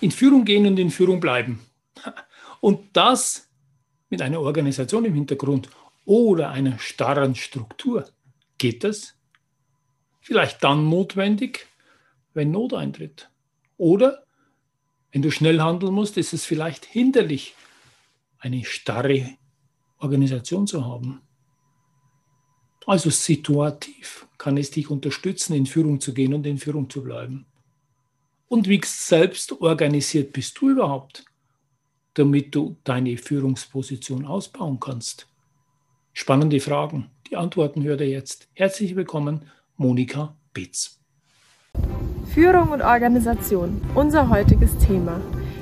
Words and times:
In 0.00 0.10
Führung 0.10 0.44
gehen 0.44 0.66
und 0.66 0.78
in 0.78 0.90
Führung 0.90 1.20
bleiben. 1.20 1.60
Und 2.60 2.96
das 2.96 3.48
mit 4.08 4.22
einer 4.22 4.40
Organisation 4.40 5.04
im 5.04 5.14
Hintergrund 5.14 5.68
oder 6.04 6.50
einer 6.50 6.78
starren 6.78 7.34
Struktur. 7.34 8.08
Geht 8.58 8.84
das? 8.84 9.14
Vielleicht 10.20 10.62
dann 10.64 10.88
notwendig, 10.88 11.66
wenn 12.34 12.50
Not 12.50 12.74
eintritt. 12.74 13.30
Oder 13.76 14.24
wenn 15.12 15.22
du 15.22 15.30
schnell 15.30 15.60
handeln 15.60 15.94
musst, 15.94 16.16
ist 16.16 16.32
es 16.32 16.44
vielleicht 16.44 16.84
hinderlich, 16.84 17.54
eine 18.38 18.64
starre 18.64 19.36
Organisation 19.98 20.66
zu 20.66 20.84
haben. 20.84 21.20
Also 22.86 23.10
situativ 23.10 24.26
kann 24.38 24.56
es 24.56 24.70
dich 24.70 24.90
unterstützen, 24.90 25.54
in 25.54 25.66
Führung 25.66 26.00
zu 26.00 26.14
gehen 26.14 26.32
und 26.32 26.46
in 26.46 26.58
Führung 26.58 26.88
zu 26.88 27.02
bleiben. 27.02 27.46
Und 28.52 28.68
wie 28.68 28.80
selbst 28.84 29.60
organisiert 29.60 30.32
bist 30.32 30.60
du 30.60 30.70
überhaupt, 30.70 31.24
damit 32.14 32.52
du 32.52 32.76
deine 32.82 33.16
Führungsposition 33.16 34.26
ausbauen 34.26 34.80
kannst? 34.80 35.28
Spannende 36.12 36.58
Fragen. 36.58 37.10
Die 37.30 37.36
Antworten 37.36 37.84
hört 37.84 38.00
ihr 38.00 38.08
jetzt. 38.08 38.48
Herzlich 38.54 38.96
willkommen, 38.96 39.42
Monika 39.76 40.34
Bitz. 40.52 40.98
Führung 42.34 42.70
und 42.70 42.82
Organisation, 42.82 43.80
unser 43.94 44.28
heutiges 44.30 44.76
Thema. 44.78 45.20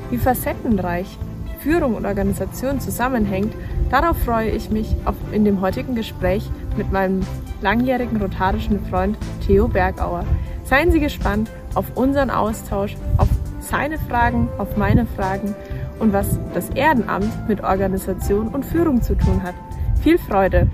Wie 0.09 0.17
facettenreich 0.17 1.19
Führung 1.61 1.95
und 1.95 2.07
Organisation 2.07 2.81
zusammenhängt, 2.81 3.53
darauf 3.91 4.17
freue 4.17 4.51
ich 4.51 4.71
mich 4.71 4.89
in 5.33 5.45
dem 5.45 5.61
heutigen 5.61 5.95
Gespräch 5.95 6.49
mit 6.79 6.91
meinem 6.91 7.21
langjährigen 7.61 8.17
rotarischen 8.17 8.83
Freund 8.87 9.19
Theo 9.47 9.69
Bergauer. 9.69 10.25
Seien 10.65 10.91
Sie 10.91 11.01
gespannt 11.01 11.51
auf 11.75 11.97
unseren 11.97 12.31
Austausch, 12.31 12.97
auf 13.19 13.29
seine 13.61 13.99
Fragen, 13.99 14.49
auf 14.59 14.77
meine 14.77 15.07
Fragen 15.07 15.55
und 15.99 16.13
was 16.13 16.39
das 16.55 16.71
Ehrenamt 16.71 17.49
mit 17.49 17.63
Organisation 17.63 18.49
und 18.49 18.65
Führung 18.65 19.03
zu 19.03 19.17
tun 19.17 19.43
hat. 19.43 19.55
Viel 20.03 20.19
Freude! 20.19 20.71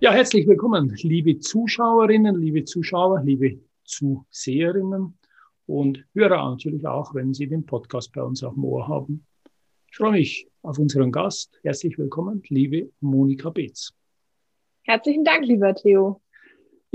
Ja, 0.00 0.12
herzlich 0.12 0.46
willkommen, 0.46 0.94
liebe 1.02 1.38
Zuschauerinnen, 1.38 2.36
liebe 2.36 2.64
Zuschauer, 2.64 3.22
liebe 3.22 3.60
Zuseherinnen 3.84 5.16
und 5.66 6.04
Hörer 6.14 6.50
natürlich 6.50 6.86
auch, 6.86 7.14
wenn 7.14 7.32
Sie 7.32 7.46
den 7.46 7.64
Podcast 7.64 8.12
bei 8.12 8.22
uns 8.22 8.42
auf 8.42 8.54
dem 8.54 8.64
Ohr 8.64 8.86
haben. 8.88 9.26
Ich 9.90 9.96
freue 9.96 10.12
mich 10.12 10.48
auf 10.62 10.78
unseren 10.78 11.12
Gast. 11.12 11.58
Herzlich 11.62 11.96
willkommen, 11.96 12.42
liebe 12.48 12.90
Monika 13.00 13.50
Beetz. 13.50 13.92
Herzlichen 14.82 15.24
Dank, 15.24 15.46
lieber 15.46 15.74
Theo. 15.74 16.20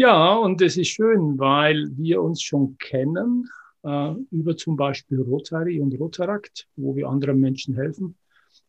Ja, 0.02 0.34
und 0.34 0.60
es 0.64 0.78
ist 0.78 0.88
schön, 0.88 1.38
weil 1.38 1.86
wir 1.96 2.24
uns 2.24 2.42
schon 2.42 2.76
kennen 2.80 3.48
äh, 3.84 4.14
über 4.32 4.58
zum 4.58 4.76
Beispiel 4.76 5.22
Rotary 5.22 5.80
und 5.80 5.94
Rotarakt, 5.94 6.68
wo 6.76 6.96
wir 6.96 7.08
anderen 7.08 7.40
Menschen 7.40 7.76
helfen. 7.76 8.18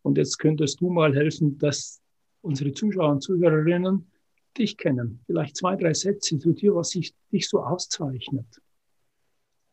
Und 0.03 0.19
jetzt 0.19 0.39
könntest 0.39 0.83
du 0.83 0.91
mal 0.91 1.15
helfen, 1.17 1.57
dass 1.57 2.03
unsere 2.43 2.75
Zuschauer 2.75 3.13
und 3.13 3.23
Zuhörerinnen 3.23 4.11
dich 4.59 4.77
kennen. 4.77 5.21
Vielleicht 5.25 5.57
zwei, 5.57 5.75
drei 5.75 5.95
Sätze 5.95 6.39
zu 6.39 6.53
dir, 6.53 6.75
was 6.75 6.91
sich, 6.91 7.15
dich 7.33 7.49
so 7.49 7.63
auszeichnet. 7.63 8.61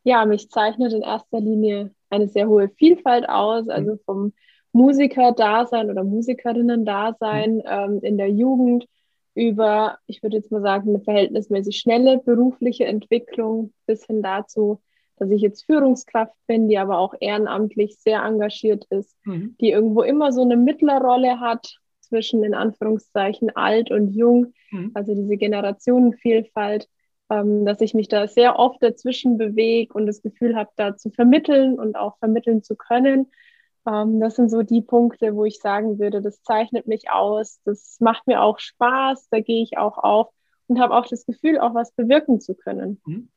Ja, 0.06 0.26
mich 0.26 0.50
zeichnet 0.50 0.94
in 0.94 1.02
erster 1.02 1.42
Linie 1.42 1.94
eine 2.10 2.30
sehr 2.30 2.48
hohe 2.48 2.70
Vielfalt 2.70 3.28
aus, 3.28 3.68
also 3.68 3.96
mhm. 3.96 4.00
vom 4.06 4.34
Musiker-Dasein 4.72 5.90
oder 5.90 6.06
Musikerinnen-Dasein 6.06 7.56
mhm. 7.56 7.64
ähm, 7.66 8.00
in 8.02 8.18
der 8.18 8.30
Jugend 8.30 8.88
über, 9.40 9.98
ich 10.06 10.22
würde 10.22 10.36
jetzt 10.36 10.52
mal 10.52 10.62
sagen, 10.62 10.90
eine 10.90 11.00
verhältnismäßig 11.00 11.78
schnelle 11.78 12.18
berufliche 12.18 12.86
Entwicklung 12.86 13.72
bis 13.86 14.06
hin 14.06 14.22
dazu, 14.22 14.82
dass 15.16 15.32
ich 15.32 15.42
jetzt 15.42 15.66
Führungskraft 15.66 16.36
bin, 16.46 16.68
die 16.68 16.78
aber 16.78 16.98
auch 16.98 17.14
ehrenamtlich 17.20 17.98
sehr 18.00 18.22
engagiert 18.24 18.86
ist, 18.90 19.16
mhm. 19.24 19.56
die 19.62 19.72
irgendwo 19.72 20.02
immer 20.02 20.34
so 20.34 20.42
eine 20.42 20.58
Mittlerrolle 20.58 21.40
hat 21.40 21.78
zwischen 22.02 22.44
in 22.44 22.54
Anführungszeichen 22.54 23.56
alt 23.56 23.92
und 23.92 24.14
jung, 24.14 24.54
mhm. 24.72 24.92
also 24.94 25.16
diese 25.16 25.38
Generationenvielfalt, 25.38 26.90
ähm, 27.30 27.66
dass 27.66 27.80
ich 27.80 27.94
mich 27.94 28.10
da 28.10 28.28
sehr 28.28 28.60
oft 28.60 28.84
dazwischen 28.84 29.38
bewege 29.38 29.94
und 29.94 30.06
das 30.06 30.22
Gefühl 30.22 30.58
habe, 30.58 30.72
da 30.76 30.98
zu 30.98 31.12
vermitteln 31.12 31.80
und 31.80 31.96
auch 31.96 32.18
vermitteln 32.18 32.62
zu 32.62 32.76
können. 32.76 33.28
Ähm, 33.88 34.20
das 34.20 34.36
sind 34.36 34.50
so 34.50 34.62
die 34.64 34.82
Punkte, 34.82 35.36
wo 35.36 35.46
ich 35.46 35.60
sagen 35.60 36.00
würde, 36.00 36.22
das 36.22 36.42
zeichnet 36.44 36.88
mich 36.88 37.10
aus, 37.12 37.60
das 37.66 37.98
macht 38.00 38.28
mir 38.28 38.42
auch 38.42 38.60
Spaß, 38.60 39.30
da 39.30 39.40
gehe 39.40 39.64
ich 39.64 39.78
auch 39.78 39.98
auf 39.98 40.30
und 40.68 40.80
habe 40.80 40.96
auch 40.96 41.08
das 41.08 41.26
Gefühl, 41.26 41.60
auch 41.60 41.74
was 41.74 41.92
bewirken 41.92 42.40
zu 42.40 42.56
können. 42.56 43.02
Mhm. 43.06 43.30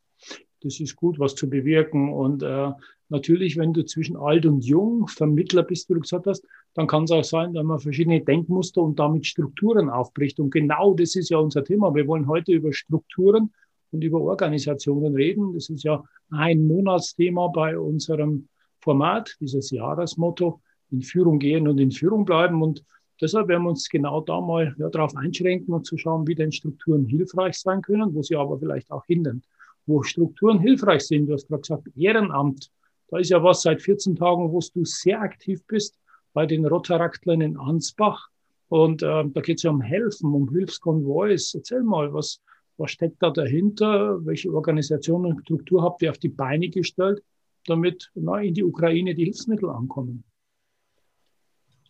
Das 0.60 0.78
ist 0.78 0.94
gut, 0.94 1.18
was 1.18 1.34
zu 1.34 1.50
bewirken. 1.50 2.12
Und 2.12 2.42
äh, 2.42 2.70
natürlich, 3.08 3.56
wenn 3.56 3.72
du 3.72 3.84
zwischen 3.84 4.16
alt 4.16 4.46
und 4.46 4.64
jung 4.64 5.08
Vermittler 5.08 5.64
bist, 5.64 5.88
wie 5.88 5.94
du 5.94 6.00
gesagt 6.00 6.26
hast, 6.26 6.46
dann 6.74 6.86
kann 6.86 7.04
es 7.04 7.10
auch 7.10 7.24
sein, 7.24 7.52
dass 7.52 7.64
man 7.64 7.80
verschiedene 7.80 8.20
Denkmuster 8.20 8.80
und 8.80 8.98
damit 8.98 9.26
Strukturen 9.26 9.90
aufbricht. 9.90 10.38
Und 10.38 10.50
genau 10.50 10.94
das 10.94 11.16
ist 11.16 11.30
ja 11.30 11.38
unser 11.38 11.64
Thema. 11.64 11.94
Wir 11.94 12.06
wollen 12.06 12.28
heute 12.28 12.52
über 12.52 12.72
Strukturen 12.72 13.52
und 13.90 14.04
über 14.04 14.20
Organisationen 14.20 15.14
reden. 15.14 15.52
Das 15.54 15.68
ist 15.68 15.82
ja 15.82 16.04
ein 16.30 16.64
Monatsthema 16.64 17.48
bei 17.48 17.76
unserem 17.76 18.48
Format, 18.82 19.36
dieses 19.40 19.70
Jahresmotto, 19.70 20.60
in 20.90 21.02
Führung 21.02 21.38
gehen 21.38 21.68
und 21.68 21.78
in 21.78 21.90
Führung 21.90 22.24
bleiben. 22.24 22.62
Und 22.62 22.84
deshalb 23.20 23.48
werden 23.48 23.62
wir 23.62 23.70
uns 23.70 23.88
genau 23.88 24.20
da 24.20 24.40
mal 24.40 24.74
ja, 24.78 24.90
darauf 24.90 25.16
einschränken 25.16 25.72
und 25.72 25.86
zu 25.86 25.96
schauen, 25.96 26.26
wie 26.26 26.34
denn 26.34 26.52
Strukturen 26.52 27.06
hilfreich 27.06 27.54
sein 27.54 27.80
können, 27.80 28.14
wo 28.14 28.22
sie 28.22 28.36
aber 28.36 28.58
vielleicht 28.58 28.90
auch 28.90 29.06
hindern 29.06 29.42
wo 29.86 30.02
Strukturen 30.02 30.60
hilfreich 30.60 31.02
sind. 31.02 31.26
Du 31.26 31.34
hast 31.34 31.48
gerade 31.48 31.62
gesagt, 31.62 31.88
Ehrenamt. 31.96 32.70
Da 33.08 33.18
ist 33.18 33.30
ja 33.30 33.42
was 33.42 33.62
seit 33.62 33.82
14 33.82 34.16
Tagen, 34.16 34.50
wo 34.52 34.60
du 34.60 34.84
sehr 34.84 35.20
aktiv 35.20 35.62
bist 35.66 35.98
bei 36.32 36.46
den 36.46 36.64
Rotaraktlern 36.64 37.40
in 37.42 37.56
Ansbach. 37.58 38.28
Und 38.68 39.02
äh, 39.02 39.24
da 39.26 39.40
geht 39.42 39.58
es 39.58 39.64
ja 39.64 39.70
um 39.70 39.82
Helfen, 39.82 40.32
um 40.32 40.48
Hilfskonvois. 40.50 41.52
Erzähl 41.54 41.82
mal, 41.82 42.14
was, 42.14 42.40
was 42.78 42.90
steckt 42.90 43.22
da 43.22 43.30
dahinter? 43.30 44.24
Welche 44.24 44.50
Organisation 44.52 45.26
und 45.26 45.40
Struktur 45.42 45.82
habt 45.82 46.00
ihr 46.00 46.10
auf 46.10 46.18
die 46.18 46.30
Beine 46.30 46.70
gestellt, 46.70 47.22
damit 47.66 48.10
na, 48.14 48.40
in 48.40 48.54
die 48.54 48.64
Ukraine 48.64 49.14
die 49.14 49.24
Hilfsmittel 49.24 49.70
ankommen? 49.70 50.24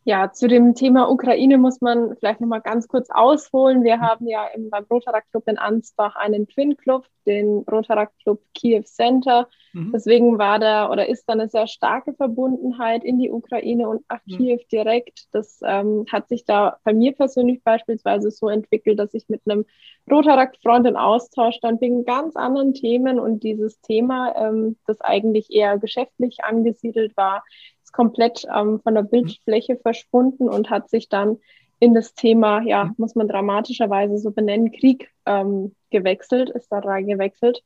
Ja, 0.05 0.33
zu 0.33 0.49
dem 0.49 0.75
Thema 0.75 1.09
Ukraine 1.09 1.59
muss 1.59 1.81
man 1.81 2.17
vielleicht 2.17 2.41
noch 2.41 2.49
mal 2.49 2.59
ganz 2.59 2.89
kurz 2.89 3.09
ausholen. 3.11 3.85
Wir 3.85 4.01
haben 4.01 4.27
ja 4.27 4.47
im, 4.49 4.69
beim 4.69 4.85
Rotarak 4.91 5.31
Club 5.31 5.47
in 5.47 5.59
Ansbach 5.59 6.17
einen 6.17 6.49
Twin 6.49 6.77
Club, 6.77 7.07
den 7.25 7.59
Rotarak 7.71 8.11
Club 8.23 8.43
Kiew 8.53 8.83
Center. 8.83 9.49
Mhm. 9.73 9.93
Deswegen 9.93 10.39
war 10.39 10.59
da 10.59 10.91
oder 10.91 11.09
ist 11.09 11.25
da 11.27 11.33
eine 11.33 11.49
sehr 11.49 11.67
starke 11.67 12.13
Verbundenheit 12.15 13.05
in 13.05 13.19
die 13.19 13.31
Ukraine 13.31 13.89
und 13.89 14.05
nach 14.09 14.21
mhm. 14.27 14.37
Kiew 14.37 14.61
direkt. 14.71 15.27
Das 15.33 15.61
ähm, 15.65 16.05
hat 16.11 16.29
sich 16.29 16.45
da 16.45 16.79
bei 16.85 16.93
mir 16.93 17.13
persönlich 17.13 17.63
beispielsweise 17.63 18.31
so 18.31 18.49
entwickelt, 18.49 18.99
dass 18.99 19.15
ich 19.15 19.29
mit 19.29 19.41
einem 19.47 19.65
Rotarak-Freund 20.11 20.87
in 20.87 20.97
Austausch 20.97 21.57
stand 21.57 21.81
wegen 21.81 22.05
ganz 22.05 22.37
anderen 22.37 22.75
Themen 22.75 23.19
und 23.19 23.43
dieses 23.43 23.81
Thema, 23.81 24.35
ähm, 24.37 24.77
das 24.87 25.01
eigentlich 25.01 25.51
eher 25.51 25.79
geschäftlich 25.79 26.45
angesiedelt 26.45 27.17
war, 27.17 27.45
komplett 27.93 28.47
ähm, 28.55 28.81
von 28.81 28.95
der 28.95 29.03
Bildfläche 29.03 29.77
verschwunden 29.77 30.49
und 30.49 30.71
hat 30.71 30.89
sich 30.89 31.09
dann 31.09 31.39
in 31.79 31.95
das 31.95 32.15
Thema, 32.15 32.63
ja, 32.63 32.85
mhm. 32.85 32.95
muss 32.97 33.15
man 33.15 33.29
dramatischerweise 33.29 34.19
so 34.19 34.31
benennen, 34.31 34.73
Krieg 34.73 35.11
ähm, 35.27 35.75
gewechselt, 35.91 36.51
ist 36.51 36.71
da 36.71 36.79
rein 36.79 37.07
gewechselt. 37.07 37.63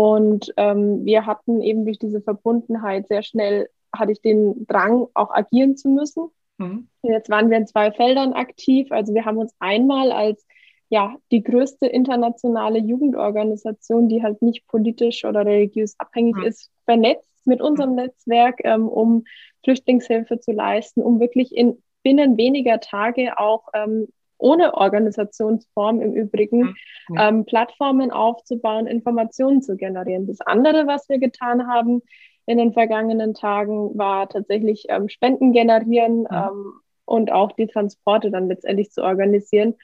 Und 0.00 0.50
ähm, 0.56 1.04
wir 1.04 1.26
hatten 1.26 1.60
eben 1.60 1.84
durch 1.84 1.98
diese 1.98 2.22
Verbundenheit 2.22 3.06
sehr 3.08 3.22
schnell, 3.22 3.68
hatte 3.94 4.12
ich 4.12 4.22
den 4.22 4.66
Drang, 4.66 5.08
auch 5.12 5.30
agieren 5.30 5.76
zu 5.76 5.90
müssen. 5.90 6.30
Mhm. 6.56 6.88
Jetzt 7.02 7.28
waren 7.28 7.50
wir 7.50 7.58
in 7.58 7.66
zwei 7.66 7.92
Feldern 7.92 8.32
aktiv. 8.32 8.90
Also 8.92 9.12
wir 9.12 9.26
haben 9.26 9.36
uns 9.36 9.54
einmal 9.58 10.10
als 10.10 10.46
ja, 10.88 11.16
die 11.30 11.42
größte 11.42 11.86
internationale 11.86 12.78
Jugendorganisation, 12.78 14.08
die 14.08 14.22
halt 14.22 14.40
nicht 14.40 14.66
politisch 14.68 15.26
oder 15.26 15.44
religiös 15.44 15.96
abhängig 15.98 16.36
mhm. 16.36 16.44
ist, 16.44 16.70
vernetzt 16.86 17.28
mit 17.44 17.60
unserem 17.60 17.94
Netzwerk, 17.94 18.60
ähm, 18.64 18.88
um 18.88 19.24
Flüchtlingshilfe 19.64 20.40
zu 20.40 20.52
leisten, 20.52 21.02
um 21.02 21.20
wirklich 21.20 21.54
in 21.54 21.76
binnen 22.02 22.38
weniger 22.38 22.80
Tage 22.80 23.38
auch 23.38 23.68
ähm, 23.74 24.08
ohne 24.40 24.74
Organisationsform 24.74 26.00
im 26.00 26.12
Übrigen 26.14 26.76
ja. 27.14 27.28
ähm, 27.28 27.44
Plattformen 27.44 28.10
aufzubauen, 28.10 28.86
Informationen 28.86 29.62
zu 29.62 29.76
generieren. 29.76 30.26
Das 30.26 30.40
andere, 30.40 30.86
was 30.86 31.08
wir 31.08 31.18
getan 31.18 31.66
haben, 31.68 32.02
in 32.46 32.58
den 32.58 32.72
vergangenen 32.72 33.34
Tagen 33.34 33.96
war 33.96 34.28
tatsächlich 34.28 34.86
ähm, 34.88 35.08
Spenden 35.08 35.52
generieren 35.52 36.20
mhm. 36.20 36.26
ähm, 36.32 36.72
und 37.04 37.30
auch 37.32 37.52
die 37.52 37.66
Transporte 37.66 38.30
dann 38.30 38.48
letztendlich 38.48 38.90
zu 38.90 39.02
organisieren. 39.02 39.74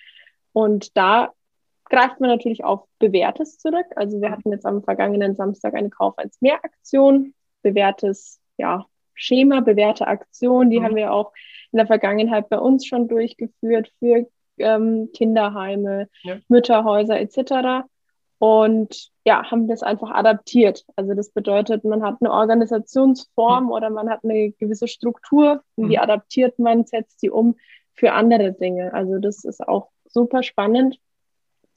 Und 0.53 0.97
da 0.97 1.33
greift 1.85 2.21
man 2.21 2.31
natürlich 2.31 2.65
auf 2.65 2.85
Bewährtes 2.99 3.59
zurück. 3.59 3.87
Also 3.95 4.21
wir 4.21 4.31
hatten 4.31 4.51
jetzt 4.51 4.67
am 4.67 4.83
vergangenen 4.83 5.37
Samstag 5.37 5.75
eine 5.75 5.91
Kauf 5.91 6.15
als 6.17 6.41
Mehraktion, 6.41 7.35
bewährtes 7.63 8.41
ja, 8.59 8.87
Schema, 9.15 9.61
bewährte 9.61 10.07
Aktion, 10.07 10.71
die 10.71 10.81
mhm. 10.81 10.85
haben 10.85 10.97
wir 10.97 11.13
auch 11.13 11.33
in 11.73 11.79
der 11.79 11.87
Vergangenheit 11.87 12.49
bei 12.49 12.59
uns 12.59 12.87
schon 12.87 13.09
durchgeführt 13.09 13.93
für 13.99 14.27
ähm, 14.59 15.11
Kinderheime, 15.13 16.09
ja. 16.23 16.39
Mütterhäuser 16.49 17.21
etc. 17.21 17.87
Und 18.39 19.11
ja, 19.25 19.51
haben 19.51 19.67
das 19.67 19.83
einfach 19.83 20.11
adaptiert. 20.11 20.85
Also 20.95 21.15
das 21.15 21.31
bedeutet, 21.31 21.85
man 21.85 22.03
hat 22.03 22.17
eine 22.21 22.33
Organisationsform 22.33 23.71
oder 23.71 23.91
man 23.91 24.11
hat 24.11 24.21
eine 24.25 24.53
gewisse 24.53 24.89
Struktur, 24.89 25.63
die 25.77 25.85
mhm. 25.85 25.99
adaptiert 25.99 26.59
man, 26.59 26.85
setzt 26.85 27.23
die 27.23 27.31
um 27.31 27.57
für 27.95 28.13
andere 28.13 28.53
Dinge. 28.53 28.93
Also 28.93 29.19
das 29.19 29.45
ist 29.45 29.67
auch 29.67 29.89
super 30.05 30.43
spannend. 30.43 30.99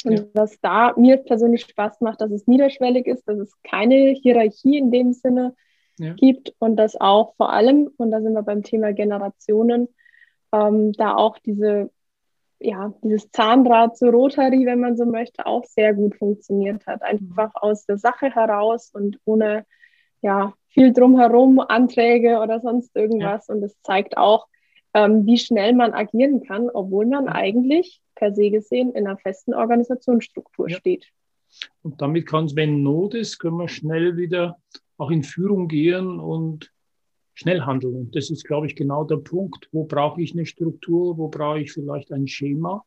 Und 0.06 0.20
ja. 0.20 0.26
was 0.34 0.60
da 0.62 0.94
mir 0.96 1.18
persönlich 1.18 1.62
Spaß 1.62 2.02
macht, 2.02 2.22
dass 2.22 2.32
es 2.32 2.48
niederschwellig 2.48 3.06
ist, 3.08 3.28
dass 3.28 3.38
es 3.38 3.54
keine 3.64 4.12
Hierarchie 4.12 4.78
in 4.78 4.92
dem 4.92 5.14
Sinne 5.14 5.56
ja. 5.98 6.14
gibt 6.14 6.54
und 6.60 6.78
dass 6.78 7.00
auch 7.00 7.36
vor 7.36 7.52
allem, 7.52 7.90
und 7.98 8.12
da 8.12 8.22
sind 8.22 8.34
wir 8.34 8.44
beim 8.44 8.64
Thema 8.64 8.94
Generationen, 8.94 9.90
ähm, 10.54 10.94
da 10.94 11.16
auch 11.16 11.38
diese, 11.40 11.92
ja, 12.60 12.94
dieses 13.04 13.32
Zahnrad 13.32 13.98
zur 13.98 14.12
Rotary, 14.12 14.66
wenn 14.66 14.80
man 14.80 14.98
so 14.98 15.06
möchte, 15.06 15.46
auch 15.46 15.64
sehr 15.66 15.94
gut 15.94 16.16
funktioniert 16.16 16.86
hat. 16.88 17.02
Einfach 17.02 17.50
mhm. 17.50 17.62
aus 17.62 17.86
der 17.86 17.98
Sache 17.98 18.34
heraus 18.34 18.92
und 18.94 19.20
ohne 19.26 19.66
ja, 20.22 20.54
viel 20.68 20.92
drumherum, 20.94 21.60
Anträge 21.60 22.40
oder 22.40 22.60
sonst 22.60 22.96
irgendwas. 22.96 23.48
Ja. 23.48 23.56
Und 23.56 23.64
es 23.64 23.82
zeigt 23.82 24.18
auch, 24.18 24.48
ähm, 24.94 25.26
wie 25.26 25.38
schnell 25.38 25.74
man 25.74 25.94
agieren 25.94 26.44
kann, 26.44 26.70
obwohl 26.70 27.06
man 27.06 27.30
eigentlich 27.30 28.02
per 28.16 28.34
se 28.34 28.50
gesehen 28.50 28.92
in 28.92 29.08
einer 29.08 29.18
festen 29.18 29.54
Organisationsstruktur 29.54 30.70
ja. 30.70 30.78
steht. 30.78 31.08
Und 31.82 32.02
damit 32.02 32.28
kann 32.28 32.46
es, 32.46 32.56
wenn 32.56 32.84
Not 32.84 33.16
ist, 33.16 33.40
können 33.40 33.58
wir 33.58 33.70
schnell 33.70 34.18
wieder 34.18 34.58
auch 34.98 35.12
in 35.12 35.24
Führung 35.24 35.68
gehen 35.68 36.20
und 36.20 36.72
schnell 37.40 37.62
handeln. 37.62 37.96
Und 37.96 38.16
das 38.18 38.30
ist, 38.30 38.44
glaube 38.44 38.68
ich, 38.68 38.76
genau 38.76 39.06
der 39.06 39.16
Punkt. 39.16 39.70
Wo 39.72 39.86
brauche 39.86 40.22
ich 40.22 40.34
eine 40.34 40.46
Struktur? 40.46 41.18
Wo 41.18 41.30
brauche 41.30 41.62
ich 41.62 41.72
vielleicht 41.72 42.12
ein 42.12 42.28
Schema? 42.28 42.84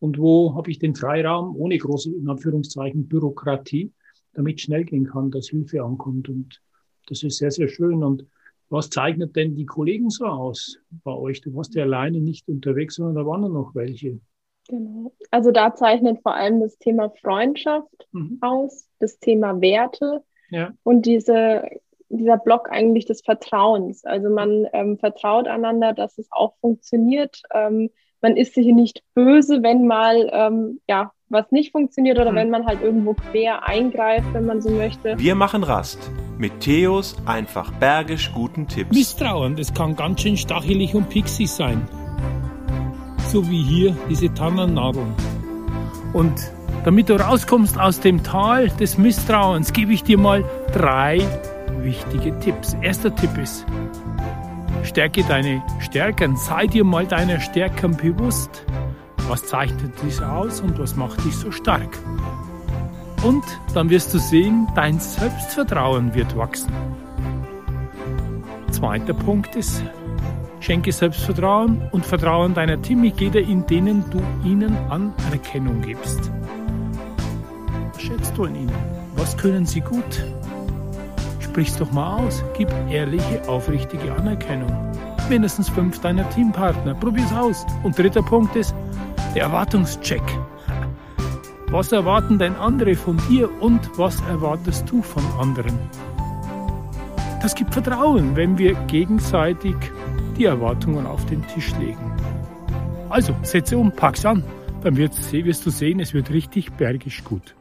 Und 0.00 0.18
wo 0.18 0.56
habe 0.56 0.72
ich 0.72 0.80
den 0.80 0.96
Freiraum 0.96 1.54
ohne 1.54 1.78
große, 1.78 2.10
in 2.12 2.28
Anführungszeichen, 2.28 3.06
Bürokratie, 3.06 3.92
damit 4.32 4.60
schnell 4.60 4.84
gehen 4.84 5.06
kann, 5.06 5.30
dass 5.30 5.50
Hilfe 5.50 5.84
ankommt. 5.84 6.28
Und 6.28 6.60
das 7.06 7.22
ist 7.22 7.38
sehr, 7.38 7.52
sehr 7.52 7.68
schön. 7.68 8.02
Und 8.02 8.26
was 8.70 8.90
zeichnet 8.90 9.36
denn 9.36 9.54
die 9.54 9.66
Kollegen 9.66 10.10
so 10.10 10.26
aus 10.26 10.78
bei 11.04 11.12
euch? 11.12 11.40
Du 11.40 11.54
warst 11.54 11.74
ja 11.76 11.84
alleine 11.84 12.20
nicht 12.20 12.48
unterwegs, 12.48 12.96
sondern 12.96 13.14
da 13.14 13.24
waren 13.24 13.42
noch 13.42 13.76
welche. 13.76 14.18
Genau. 14.68 15.12
Also 15.30 15.52
da 15.52 15.76
zeichnet 15.76 16.20
vor 16.22 16.34
allem 16.34 16.60
das 16.60 16.76
Thema 16.78 17.10
Freundschaft 17.20 18.08
mhm. 18.10 18.38
aus, 18.40 18.88
das 18.98 19.20
Thema 19.20 19.60
Werte 19.60 20.24
ja. 20.50 20.72
und 20.82 21.06
diese, 21.06 21.62
dieser 22.18 22.38
Block 22.38 22.68
eigentlich 22.70 23.06
des 23.06 23.22
Vertrauens. 23.22 24.04
Also 24.04 24.30
man 24.30 24.66
ähm, 24.72 24.98
vertraut 24.98 25.48
einander, 25.48 25.92
dass 25.92 26.18
es 26.18 26.28
auch 26.30 26.54
funktioniert. 26.60 27.42
Ähm, 27.52 27.90
man 28.20 28.36
ist 28.36 28.54
sich 28.54 28.66
nicht 28.66 29.02
böse, 29.14 29.62
wenn 29.62 29.86
mal 29.86 30.30
ähm, 30.32 30.80
ja, 30.88 31.12
was 31.28 31.50
nicht 31.50 31.72
funktioniert 31.72 32.18
oder 32.18 32.32
mhm. 32.32 32.36
wenn 32.36 32.50
man 32.50 32.66
halt 32.66 32.82
irgendwo 32.82 33.14
quer 33.14 33.66
eingreift, 33.66 34.32
wenn 34.32 34.46
man 34.46 34.60
so 34.60 34.70
möchte. 34.70 35.18
Wir 35.18 35.34
machen 35.34 35.64
Rast 35.64 36.10
mit 36.38 36.60
Theos 36.60 37.16
einfach 37.26 37.72
bergisch 37.78 38.32
guten 38.34 38.68
Tipps. 38.68 38.96
Misstrauen, 38.96 39.56
das 39.56 39.72
kann 39.74 39.96
ganz 39.96 40.22
schön 40.22 40.36
stachelig 40.36 40.94
und 40.94 41.08
pixig 41.08 41.50
sein 41.50 41.88
so 43.32 43.48
wie 43.48 43.62
hier 43.62 43.96
diese 44.10 44.32
Tannennadeln. 44.34 45.14
Und 46.12 46.34
damit 46.84 47.08
du 47.08 47.14
rauskommst 47.14 47.80
aus 47.80 48.00
dem 48.00 48.22
Tal 48.22 48.68
des 48.68 48.98
Misstrauens, 48.98 49.72
gebe 49.72 49.94
ich 49.94 50.02
dir 50.02 50.18
mal 50.18 50.44
drei 50.72 51.20
wichtige 51.82 52.38
Tipps. 52.40 52.74
Erster 52.82 53.14
Tipp 53.14 53.36
ist, 53.38 53.66
stärke 54.82 55.24
deine 55.24 55.62
Stärken, 55.80 56.36
sei 56.36 56.66
dir 56.66 56.84
mal 56.84 57.06
deiner 57.06 57.40
Stärken 57.40 57.96
bewusst. 57.96 58.64
Was 59.28 59.46
zeichnet 59.46 59.92
diese 60.02 60.30
aus 60.30 60.60
und 60.60 60.78
was 60.78 60.96
macht 60.96 61.24
dich 61.24 61.34
so 61.34 61.50
stark? 61.50 61.98
Und 63.22 63.44
dann 63.74 63.88
wirst 63.88 64.12
du 64.12 64.18
sehen, 64.18 64.66
dein 64.74 64.98
Selbstvertrauen 64.98 66.14
wird 66.14 66.36
wachsen. 66.36 66.72
Zweiter 68.70 69.14
Punkt 69.14 69.54
ist, 69.54 69.82
Schenke 70.62 70.92
Selbstvertrauen 70.92 71.88
und 71.90 72.06
Vertrauen 72.06 72.54
deiner 72.54 72.80
Teammitglieder, 72.80 73.40
in 73.40 73.66
denen 73.66 74.04
du 74.10 74.20
ihnen 74.48 74.76
Anerkennung 74.88 75.82
gibst. 75.82 76.30
Was 77.92 78.02
schätzt 78.02 78.36
du 78.36 78.44
an 78.44 78.54
ihnen? 78.54 78.72
Was 79.16 79.36
können 79.36 79.66
sie 79.66 79.80
gut? 79.80 80.24
Sprich's 81.52 81.76
doch 81.76 81.92
mal 81.92 82.16
aus. 82.16 82.42
Gib 82.56 82.72
ehrliche, 82.88 83.46
aufrichtige 83.46 84.10
Anerkennung. 84.14 84.74
Mindestens 85.28 85.68
fünf 85.68 86.00
deiner 86.00 86.26
Teampartner. 86.30 86.94
Probier's 86.94 87.30
aus. 87.30 87.66
Und 87.82 87.98
dritter 87.98 88.22
Punkt 88.22 88.56
ist 88.56 88.74
der 89.34 89.42
Erwartungscheck. 89.42 90.22
Was 91.66 91.92
erwarten 91.92 92.38
denn 92.38 92.54
andere 92.54 92.94
von 92.94 93.20
dir 93.28 93.50
und 93.60 93.80
was 93.98 94.18
erwartest 94.30 94.90
du 94.90 95.02
von 95.02 95.22
anderen? 95.38 95.78
Das 97.42 97.54
gibt 97.54 97.74
Vertrauen, 97.74 98.34
wenn 98.34 98.56
wir 98.56 98.72
gegenseitig 98.86 99.76
die 100.38 100.46
Erwartungen 100.46 101.06
auf 101.06 101.26
den 101.26 101.46
Tisch 101.48 101.74
legen. 101.78 102.16
Also, 103.10 103.34
setze 103.42 103.76
um, 103.76 103.92
pack's 103.92 104.24
an. 104.24 104.42
Dann 104.82 104.96
wirst 104.96 105.66
du 105.66 105.70
sehen, 105.70 106.00
es 106.00 106.14
wird 106.14 106.30
richtig 106.30 106.72
bergisch 106.72 107.22
gut. 107.24 107.54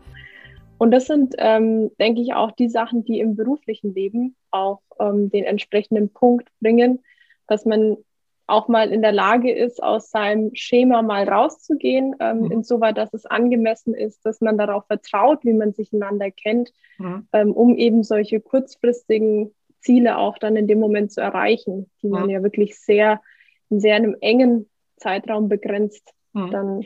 Und 0.81 0.89
das 0.89 1.05
sind, 1.05 1.35
ähm, 1.37 1.91
denke 1.99 2.21
ich, 2.21 2.33
auch 2.33 2.49
die 2.53 2.67
Sachen, 2.67 3.05
die 3.05 3.19
im 3.19 3.35
beruflichen 3.35 3.93
Leben 3.93 4.35
auch 4.49 4.81
ähm, 4.99 5.29
den 5.29 5.43
entsprechenden 5.43 6.09
Punkt 6.11 6.49
bringen, 6.59 7.03
dass 7.45 7.65
man 7.65 7.97
auch 8.47 8.67
mal 8.67 8.91
in 8.91 9.03
der 9.03 9.11
Lage 9.11 9.51
ist, 9.53 9.83
aus 9.83 10.09
seinem 10.09 10.55
Schema 10.55 11.03
mal 11.03 11.29
rauszugehen, 11.29 12.15
ähm, 12.19 12.45
mhm. 12.45 12.51
insoweit, 12.51 12.97
dass 12.97 13.13
es 13.13 13.27
angemessen 13.27 13.93
ist, 13.93 14.25
dass 14.25 14.41
man 14.41 14.57
darauf 14.57 14.87
vertraut, 14.87 15.45
wie 15.45 15.53
man 15.53 15.71
sich 15.71 15.93
einander 15.93 16.31
kennt, 16.31 16.73
mhm. 16.97 17.27
ähm, 17.31 17.51
um 17.51 17.75
eben 17.75 18.01
solche 18.01 18.41
kurzfristigen 18.41 19.53
Ziele 19.81 20.17
auch 20.17 20.39
dann 20.39 20.55
in 20.55 20.65
dem 20.65 20.79
Moment 20.79 21.11
zu 21.11 21.21
erreichen, 21.21 21.91
die 22.01 22.07
man 22.07 22.27
ja, 22.27 22.41
wirklich 22.41 22.79
sehr 22.79 23.21
in 23.69 23.81
sehr 23.81 23.97
einem 23.97 24.15
engen 24.19 24.67
Zeitraum 24.97 25.47
begrenzt 25.47 26.11
ja. 26.33 26.49
dann 26.49 26.85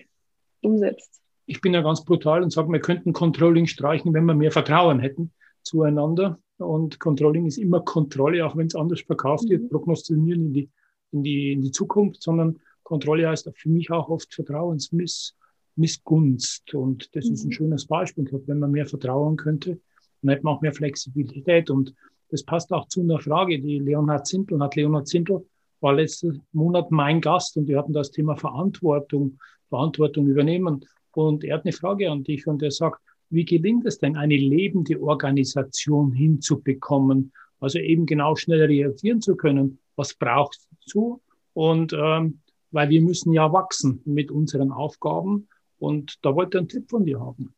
umsetzt. 0.61 1.21
Ich 1.45 1.61
bin 1.61 1.73
ja 1.73 1.81
ganz 1.81 2.03
brutal 2.03 2.43
und 2.43 2.51
sage, 2.51 2.71
wir 2.71 2.79
könnten 2.79 3.13
Controlling 3.13 3.67
streichen, 3.67 4.13
wenn 4.13 4.25
wir 4.25 4.33
mehr 4.33 4.51
Vertrauen 4.51 4.99
hätten 4.99 5.31
zueinander. 5.61 6.39
Und 6.57 6.99
Controlling 6.99 7.45
ist 7.45 7.57
immer 7.57 7.81
Kontrolle, 7.81 8.45
auch 8.45 8.55
wenn 8.55 8.67
es 8.67 8.75
anders 8.75 9.01
verkauft 9.01 9.49
wird, 9.49 9.63
mhm. 9.63 9.69
prognostizieren 9.69 10.47
in 10.47 10.53
die, 10.53 10.69
in, 11.11 11.23
die, 11.23 11.53
in 11.53 11.61
die 11.61 11.71
Zukunft, 11.71 12.23
sondern 12.23 12.59
Kontrolle 12.83 13.27
heißt 13.27 13.51
für 13.55 13.69
mich 13.69 13.91
auch 13.91 14.09
oft 14.09 14.33
Vertrauensmissgunst. 14.33 16.73
Und 16.73 17.15
das 17.15 17.25
mhm. 17.25 17.33
ist 17.33 17.43
ein 17.43 17.47
mhm. 17.47 17.53
schönes 17.53 17.85
Beispiel. 17.85 18.29
Wenn 18.45 18.59
man 18.59 18.71
mehr 18.71 18.85
vertrauen 18.85 19.35
könnte, 19.35 19.79
dann 20.21 20.29
hätte 20.29 20.43
man 20.43 20.55
auch 20.55 20.61
mehr 20.61 20.73
Flexibilität. 20.73 21.69
Und 21.69 21.93
das 22.29 22.43
passt 22.43 22.71
auch 22.71 22.87
zu 22.87 23.01
einer 23.01 23.19
Frage, 23.19 23.59
die 23.59 23.79
Leonhard 23.79 24.27
Zintel 24.27 24.59
hat. 24.59 24.75
Leonhard 24.75 25.07
Zintel 25.07 25.45
war 25.81 25.93
letzten 25.93 26.41
Monat 26.53 26.91
mein 26.91 27.21
Gast 27.21 27.57
und 27.57 27.67
wir 27.67 27.77
hatten 27.77 27.93
das 27.93 28.11
Thema 28.11 28.35
Verantwortung, 28.35 29.39
Verantwortung 29.69 30.27
übernehmen. 30.27 30.85
Und 31.17 31.43
er 31.43 31.55
hat 31.55 31.65
eine 31.65 31.73
Frage 31.73 32.09
an 32.09 32.23
dich 32.23 32.47
und 32.47 32.61
er 32.61 32.71
sagt, 32.71 33.01
wie 33.29 33.45
gelingt 33.45 33.85
es 33.85 33.99
denn, 33.99 34.15
eine 34.15 34.37
lebende 34.37 35.01
Organisation 35.01 36.11
hinzubekommen? 36.11 37.33
Also 37.59 37.79
eben 37.79 38.05
genau 38.05 38.35
schnell 38.35 38.63
reagieren 38.63 39.21
zu 39.21 39.35
können. 39.35 39.79
Was 39.95 40.13
brauchst 40.13 40.67
du? 40.91 41.21
Und 41.53 41.93
ähm, 41.93 42.41
weil 42.71 42.89
wir 42.89 43.01
müssen 43.01 43.31
ja 43.33 43.51
wachsen 43.51 44.01
mit 44.05 44.31
unseren 44.31 44.71
Aufgaben. 44.71 45.47
Und 45.79 46.23
da 46.23 46.35
wollte 46.35 46.57
er 46.57 46.61
einen 46.61 46.69
Tipp 46.69 46.89
von 46.89 47.05
dir 47.05 47.19
haben. 47.19 47.53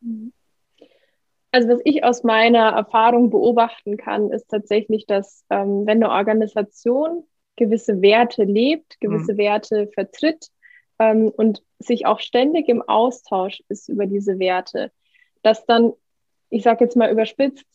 Mhm. 0.00 0.32
Also 1.50 1.68
was 1.68 1.80
ich 1.84 2.04
aus 2.04 2.24
meiner 2.24 2.70
Erfahrung 2.72 3.30
beobachten 3.30 3.96
kann, 3.96 4.30
ist 4.30 4.48
tatsächlich, 4.48 5.06
dass 5.06 5.44
ähm, 5.48 5.86
wenn 5.86 6.02
eine 6.02 6.10
Organisation 6.10 7.24
gewisse 7.56 8.02
Werte 8.02 8.44
lebt, 8.44 9.00
gewisse 9.00 9.32
mhm. 9.32 9.38
Werte 9.38 9.88
vertritt 9.94 10.48
ähm, 10.98 11.32
und 11.34 11.62
sich 11.78 12.06
auch 12.06 12.20
ständig 12.20 12.68
im 12.68 12.82
Austausch 12.82 13.62
ist 13.68 13.88
über 13.88 14.06
diese 14.06 14.38
Werte, 14.38 14.92
dass 15.42 15.66
dann, 15.66 15.92
ich 16.50 16.62
sage 16.62 16.84
jetzt 16.84 16.96
mal 16.96 17.10
überspitzt, 17.10 17.66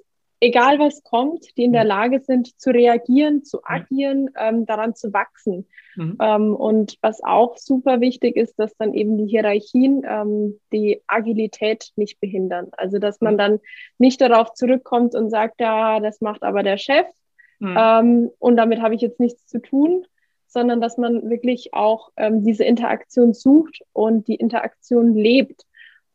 egal 0.43 0.77
was 0.77 1.03
kommt, 1.03 1.55
die 1.57 1.63
in 1.63 1.71
der 1.71 1.85
Lage 1.85 2.19
sind 2.19 2.59
zu 2.59 2.71
reagieren, 2.71 3.45
zu 3.45 3.61
agieren, 3.63 4.29
ähm, 4.37 4.65
daran 4.65 4.93
zu 4.93 5.13
wachsen. 5.13 5.67
Mhm. 5.95 6.17
Ähm, 6.19 6.55
und 6.55 6.97
was 7.01 7.23
auch 7.23 7.57
super 7.57 8.01
wichtig 8.01 8.35
ist, 8.35 8.59
dass 8.59 8.75
dann 8.75 8.93
eben 8.93 9.17
die 9.17 9.27
Hierarchien 9.27 10.03
ähm, 10.05 10.59
die 10.73 11.01
Agilität 11.07 11.91
nicht 11.95 12.19
behindern. 12.19 12.67
Also 12.73 12.99
dass 12.99 13.21
man 13.21 13.35
mhm. 13.35 13.37
dann 13.37 13.59
nicht 13.97 14.19
darauf 14.19 14.53
zurückkommt 14.53 15.15
und 15.15 15.29
sagt, 15.29 15.61
ja, 15.61 16.01
das 16.01 16.19
macht 16.19 16.43
aber 16.43 16.61
der 16.61 16.77
Chef 16.77 17.05
mhm. 17.59 17.75
Ähm, 17.79 18.31
und 18.37 18.57
damit 18.57 18.81
habe 18.81 18.95
ich 18.95 19.01
jetzt 19.01 19.21
nichts 19.21 19.47
zu 19.47 19.61
tun, 19.61 20.05
sondern 20.53 20.79
dass 20.79 20.97
man 20.97 21.29
wirklich 21.29 21.73
auch 21.73 22.11
ähm, 22.15 22.43
diese 22.45 22.63
Interaktion 22.63 23.33
sucht 23.33 23.81
und 23.91 24.27
die 24.27 24.35
Interaktion 24.35 25.15
lebt. 25.15 25.65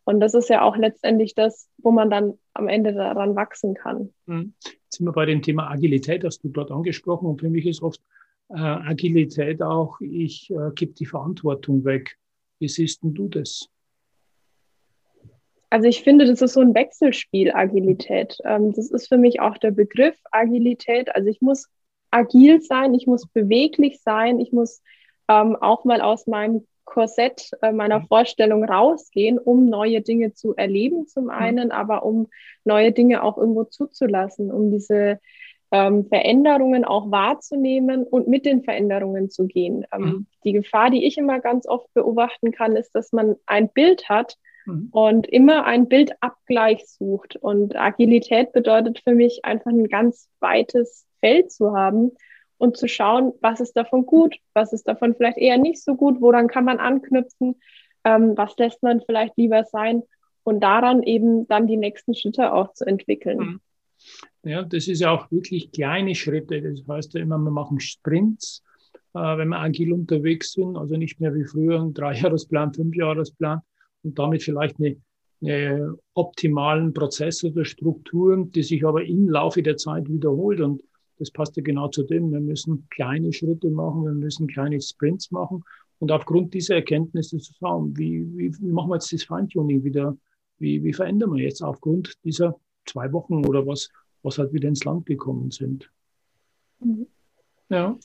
Und 0.04 0.20
das 0.20 0.32
ist 0.32 0.48
ja 0.48 0.62
auch 0.62 0.76
letztendlich 0.76 1.34
das, 1.34 1.68
wo 1.78 1.90
man 1.90 2.08
dann 2.08 2.38
am 2.54 2.68
Ende 2.68 2.94
daran 2.94 3.36
wachsen 3.36 3.74
kann. 3.74 4.14
Mhm. 4.26 4.54
Jetzt 4.64 4.96
sind 4.96 5.06
wir 5.06 5.12
bei 5.12 5.26
dem 5.26 5.42
Thema 5.42 5.70
Agilität, 5.70 6.24
hast 6.24 6.42
du 6.44 6.48
dort 6.48 6.70
angesprochen. 6.70 7.26
Und 7.26 7.40
für 7.40 7.50
mich 7.50 7.66
ist 7.66 7.82
oft 7.82 8.00
äh, 8.48 8.54
Agilität 8.54 9.60
auch, 9.60 10.00
ich 10.00 10.50
äh, 10.50 10.70
gebe 10.74 10.92
die 10.92 11.04
Verantwortung 11.04 11.84
weg. 11.84 12.16
Wie 12.60 12.68
siehst 12.68 13.02
denn 13.02 13.12
du 13.12 13.28
das? 13.28 13.68
Also 15.70 15.88
ich 15.88 16.02
finde, 16.02 16.24
das 16.24 16.40
ist 16.40 16.54
so 16.54 16.60
ein 16.60 16.74
Wechselspiel, 16.74 17.52
Agilität. 17.52 18.38
Ähm, 18.44 18.72
das 18.72 18.90
ist 18.90 19.08
für 19.08 19.18
mich 19.18 19.40
auch 19.40 19.58
der 19.58 19.72
Begriff 19.72 20.16
Agilität. 20.30 21.14
Also 21.14 21.28
ich 21.28 21.42
muss 21.42 21.68
agil 22.10 22.60
sein, 22.60 22.94
ich 22.94 23.06
muss 23.06 23.26
beweglich 23.26 24.00
sein, 24.02 24.40
ich 24.40 24.52
muss 24.52 24.82
ähm, 25.28 25.56
auch 25.56 25.84
mal 25.84 26.00
aus 26.00 26.26
meinem 26.26 26.66
Korsett 26.88 27.50
äh, 27.60 27.70
meiner 27.70 28.00
mhm. 28.00 28.06
Vorstellung 28.06 28.64
rausgehen, 28.64 29.38
um 29.38 29.68
neue 29.68 30.00
Dinge 30.00 30.32
zu 30.32 30.56
erleben 30.56 31.06
zum 31.06 31.24
mhm. 31.24 31.30
einen, 31.30 31.70
aber 31.70 32.02
um 32.04 32.28
neue 32.64 32.92
Dinge 32.92 33.22
auch 33.22 33.36
irgendwo 33.36 33.64
zuzulassen, 33.64 34.50
um 34.50 34.70
diese 34.70 35.20
ähm, 35.70 36.06
Veränderungen 36.06 36.84
auch 36.84 37.10
wahrzunehmen 37.10 38.04
und 38.04 38.26
mit 38.26 38.46
den 38.46 38.62
Veränderungen 38.62 39.30
zu 39.30 39.46
gehen. 39.46 39.84
Ähm, 39.92 40.02
mhm. 40.02 40.26
Die 40.44 40.52
Gefahr, 40.52 40.90
die 40.90 41.04
ich 41.04 41.18
immer 41.18 41.40
ganz 41.40 41.66
oft 41.66 41.92
beobachten 41.92 42.52
kann, 42.52 42.74
ist, 42.74 42.94
dass 42.94 43.12
man 43.12 43.36
ein 43.44 43.68
Bild 43.68 44.08
hat 44.08 44.38
mhm. 44.64 44.88
und 44.92 45.26
immer 45.26 45.66
ein 45.66 45.88
Bildabgleich 45.88 46.86
sucht. 46.88 47.36
Und 47.36 47.76
Agilität 47.76 48.52
bedeutet 48.52 49.00
für 49.04 49.14
mich 49.14 49.44
einfach 49.44 49.70
ein 49.70 49.88
ganz 49.88 50.28
weites 50.40 51.07
Feld 51.20 51.52
zu 51.52 51.76
haben 51.76 52.12
und 52.58 52.76
zu 52.76 52.88
schauen, 52.88 53.32
was 53.40 53.60
ist 53.60 53.74
davon 53.74 54.04
gut, 54.04 54.36
was 54.54 54.72
ist 54.72 54.88
davon 54.88 55.14
vielleicht 55.14 55.38
eher 55.38 55.58
nicht 55.58 55.82
so 55.82 55.94
gut, 55.94 56.20
woran 56.20 56.48
kann 56.48 56.64
man 56.64 56.78
anknüpfen, 56.78 57.56
ähm, 58.04 58.36
was 58.36 58.56
lässt 58.58 58.82
man 58.82 59.00
vielleicht 59.00 59.36
lieber 59.36 59.64
sein 59.64 60.02
und 60.42 60.60
daran 60.60 61.02
eben 61.02 61.46
dann 61.46 61.66
die 61.66 61.76
nächsten 61.76 62.14
Schritte 62.14 62.52
auch 62.52 62.72
zu 62.72 62.84
entwickeln. 62.84 63.38
Mhm. 63.38 63.60
Ja, 64.44 64.62
das 64.62 64.88
ist 64.88 65.00
ja 65.00 65.10
auch 65.10 65.30
wirklich 65.30 65.72
kleine 65.72 66.14
Schritte. 66.14 66.62
Das 66.62 66.86
heißt 66.88 67.14
ja 67.14 67.20
immer, 67.20 67.38
wir 67.38 67.50
machen 67.50 67.80
Sprints, 67.80 68.62
äh, 69.14 69.18
wenn 69.18 69.48
wir 69.48 69.58
agil 69.58 69.92
unterwegs 69.92 70.52
sind, 70.52 70.76
also 70.76 70.96
nicht 70.96 71.20
mehr 71.20 71.34
wie 71.34 71.44
früher 71.44 71.80
ein 71.80 71.94
Dreijahresplan, 71.94 72.72
Fünfjahresplan 72.72 73.60
und 74.04 74.18
damit 74.18 74.42
vielleicht 74.42 74.76
eine, 74.78 74.96
eine 75.42 75.96
optimalen 76.14 76.94
Prozess 76.94 77.44
oder 77.44 77.64
Strukturen, 77.64 78.50
die 78.50 78.62
sich 78.62 78.84
aber 78.84 79.04
im 79.04 79.28
Laufe 79.28 79.62
der 79.62 79.76
Zeit 79.76 80.08
wiederholt. 80.08 80.60
Und 80.60 80.82
das 81.18 81.30
passt 81.30 81.56
ja 81.56 81.62
genau 81.62 81.88
zu 81.88 82.02
dem. 82.02 82.30
Wir 82.32 82.40
müssen 82.40 82.86
kleine 82.90 83.32
Schritte 83.32 83.70
machen, 83.70 84.04
wir 84.04 84.12
müssen 84.12 84.46
kleine 84.46 84.80
Sprints 84.80 85.30
machen. 85.30 85.64
Und 85.98 86.12
aufgrund 86.12 86.54
dieser 86.54 86.76
Erkenntnisse 86.76 87.38
zu 87.38 87.52
sagen, 87.54 87.96
wie, 87.96 88.24
wie, 88.36 88.56
wie 88.58 88.72
machen 88.72 88.90
wir 88.90 88.96
jetzt 88.96 89.12
das 89.12 89.24
Feintuning 89.24 89.82
wieder? 89.82 90.16
Wie, 90.58 90.82
wie 90.82 90.92
verändern 90.92 91.34
wir 91.34 91.42
jetzt 91.42 91.62
aufgrund 91.62 92.14
dieser 92.24 92.58
zwei 92.86 93.12
Wochen 93.12 93.44
oder 93.46 93.66
was, 93.66 93.90
was 94.22 94.38
halt 94.38 94.52
wieder 94.52 94.68
ins 94.68 94.84
Land 94.84 95.06
gekommen 95.06 95.50
sind? 95.50 95.90
Mhm. 96.80 97.06
Ja. 97.68 97.98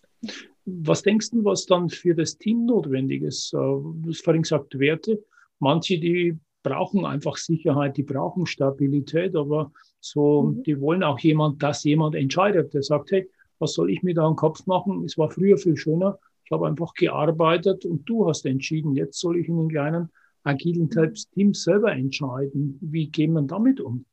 Was 0.65 1.03
denkst 1.03 1.31
du, 1.31 1.43
was 1.43 1.65
dann 1.65 1.89
für 1.89 2.15
das 2.15 2.37
Team 2.37 2.65
notwendig 2.65 3.21
ist? 3.21 3.53
Äh, 3.53 3.57
du 3.57 4.03
hast 4.07 4.23
vorhin 4.23 4.43
gesagt, 4.43 4.77
Werte. 4.79 5.23
Manche, 5.59 5.99
die 5.99 6.37
brauchen 6.63 7.05
einfach 7.05 7.37
Sicherheit, 7.37 7.97
die 7.97 8.03
brauchen 8.03 8.45
Stabilität, 8.45 9.35
aber 9.35 9.71
so, 10.03 10.43
mhm. 10.43 10.63
die 10.63 10.79
wollen 10.79 11.03
auch 11.03 11.19
jemand, 11.19 11.61
dass 11.63 11.83
jemand 11.83 12.15
entscheidet, 12.15 12.73
der 12.73 12.83
sagt, 12.83 13.11
hey, 13.11 13.29
was 13.59 13.73
soll 13.73 13.89
ich 13.89 14.03
mir 14.03 14.13
da 14.13 14.27
im 14.27 14.35
Kopf 14.35 14.65
machen? 14.65 15.03
Es 15.05 15.17
war 15.17 15.29
früher 15.29 15.57
viel 15.57 15.77
schöner. 15.77 16.19
Ich 16.45 16.51
habe 16.51 16.67
einfach 16.67 16.93
gearbeitet 16.93 17.85
und 17.85 18.07
du 18.09 18.27
hast 18.27 18.45
entschieden. 18.45 18.95
Jetzt 18.95 19.19
soll 19.19 19.37
ich 19.37 19.47
in 19.47 19.57
den 19.57 19.69
kleinen 19.69 20.09
agilen 20.43 20.89
mhm. 20.93 21.13
Teams 21.33 21.63
selber 21.63 21.93
entscheiden. 21.93 22.77
Wie 22.81 23.07
gehen 23.07 23.33
wir 23.33 23.43
damit 23.43 23.79
um? 23.79 24.05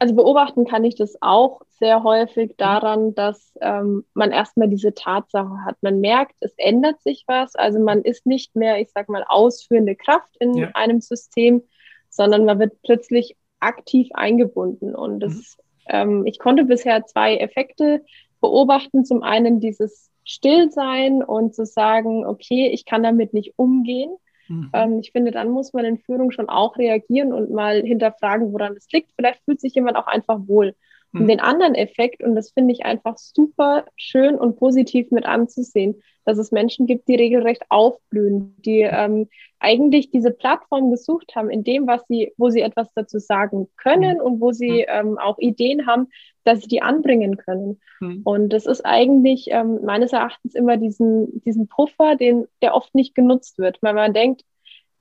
also 0.00 0.14
beobachten 0.14 0.64
kann 0.64 0.82
ich 0.84 0.94
das 0.94 1.14
auch 1.20 1.60
sehr 1.68 2.02
häufig 2.02 2.54
daran, 2.56 3.14
dass 3.14 3.52
ähm, 3.60 4.04
man 4.14 4.32
erstmal 4.32 4.68
diese 4.68 4.94
Tatsache 4.94 5.62
hat. 5.64 5.76
Man 5.82 6.00
merkt, 6.00 6.36
es 6.40 6.54
ändert 6.56 7.02
sich 7.02 7.24
was. 7.26 7.54
Also 7.54 7.78
man 7.78 8.00
ist 8.00 8.24
nicht 8.24 8.56
mehr, 8.56 8.80
ich 8.80 8.90
sag 8.92 9.10
mal, 9.10 9.24
ausführende 9.28 9.94
Kraft 9.94 10.34
in 10.40 10.54
ja. 10.54 10.70
einem 10.72 11.02
System, 11.02 11.62
sondern 12.08 12.46
man 12.46 12.58
wird 12.58 12.80
plötzlich 12.82 13.36
aktiv 13.60 14.08
eingebunden. 14.14 14.94
Und 14.94 15.20
das, 15.20 15.34
mhm. 15.34 15.84
ähm, 15.88 16.26
ich 16.26 16.38
konnte 16.38 16.64
bisher 16.64 17.06
zwei 17.06 17.36
Effekte 17.36 18.04
beobachten. 18.40 19.04
Zum 19.04 19.22
einen 19.22 19.60
dieses 19.60 20.10
Stillsein 20.24 21.22
und 21.22 21.54
zu 21.54 21.64
sagen, 21.64 22.26
okay, 22.26 22.68
ich 22.68 22.84
kann 22.84 23.02
damit 23.02 23.34
nicht 23.34 23.54
umgehen. 23.56 24.10
Mhm. 24.48 24.70
Ähm, 24.72 24.98
ich 24.98 25.12
finde, 25.12 25.30
dann 25.30 25.50
muss 25.50 25.72
man 25.72 25.84
in 25.84 25.98
Führung 25.98 26.30
schon 26.30 26.48
auch 26.48 26.76
reagieren 26.76 27.32
und 27.32 27.50
mal 27.50 27.82
hinterfragen, 27.82 28.52
woran 28.52 28.76
es 28.76 28.90
liegt. 28.92 29.12
Vielleicht 29.16 29.42
fühlt 29.44 29.60
sich 29.60 29.74
jemand 29.74 29.96
auch 29.96 30.06
einfach 30.06 30.40
wohl. 30.46 30.74
Mhm. 31.12 31.20
Und 31.22 31.28
den 31.28 31.40
anderen 31.40 31.74
Effekt, 31.74 32.22
und 32.22 32.34
das 32.34 32.50
finde 32.50 32.72
ich 32.72 32.84
einfach 32.84 33.16
super 33.16 33.84
schön 33.96 34.36
und 34.36 34.56
positiv 34.56 35.10
mit 35.10 35.24
anzusehen, 35.24 36.02
dass 36.24 36.38
es 36.38 36.52
Menschen 36.52 36.86
gibt, 36.86 37.08
die 37.08 37.16
regelrecht 37.16 37.62
aufblühen, 37.68 38.54
die 38.58 38.82
ähm, 38.82 39.28
eigentlich 39.58 40.10
diese 40.10 40.30
Plattform 40.30 40.90
gesucht 40.90 41.34
haben, 41.34 41.50
in 41.50 41.64
dem, 41.64 41.86
was 41.86 42.02
sie, 42.08 42.32
wo 42.36 42.50
sie 42.50 42.60
etwas 42.60 42.92
dazu 42.94 43.18
sagen 43.18 43.68
können 43.76 44.18
mhm. 44.18 44.22
und 44.22 44.40
wo 44.40 44.52
sie 44.52 44.86
mhm. 44.88 45.08
ähm, 45.10 45.18
auch 45.18 45.38
Ideen 45.38 45.86
haben, 45.86 46.08
dass 46.44 46.62
sie 46.62 46.68
die 46.68 46.82
anbringen 46.82 47.36
können. 47.36 47.80
Mhm. 48.00 48.22
Und 48.24 48.52
das 48.52 48.66
ist 48.66 48.84
eigentlich 48.84 49.48
ähm, 49.50 49.80
meines 49.84 50.12
Erachtens 50.12 50.54
immer 50.54 50.76
diesen, 50.76 51.42
diesen 51.42 51.68
Puffer, 51.68 52.16
den, 52.16 52.46
der 52.62 52.74
oft 52.74 52.94
nicht 52.94 53.14
genutzt 53.14 53.58
wird, 53.58 53.78
weil 53.82 53.94
man 53.94 54.14
denkt, 54.14 54.42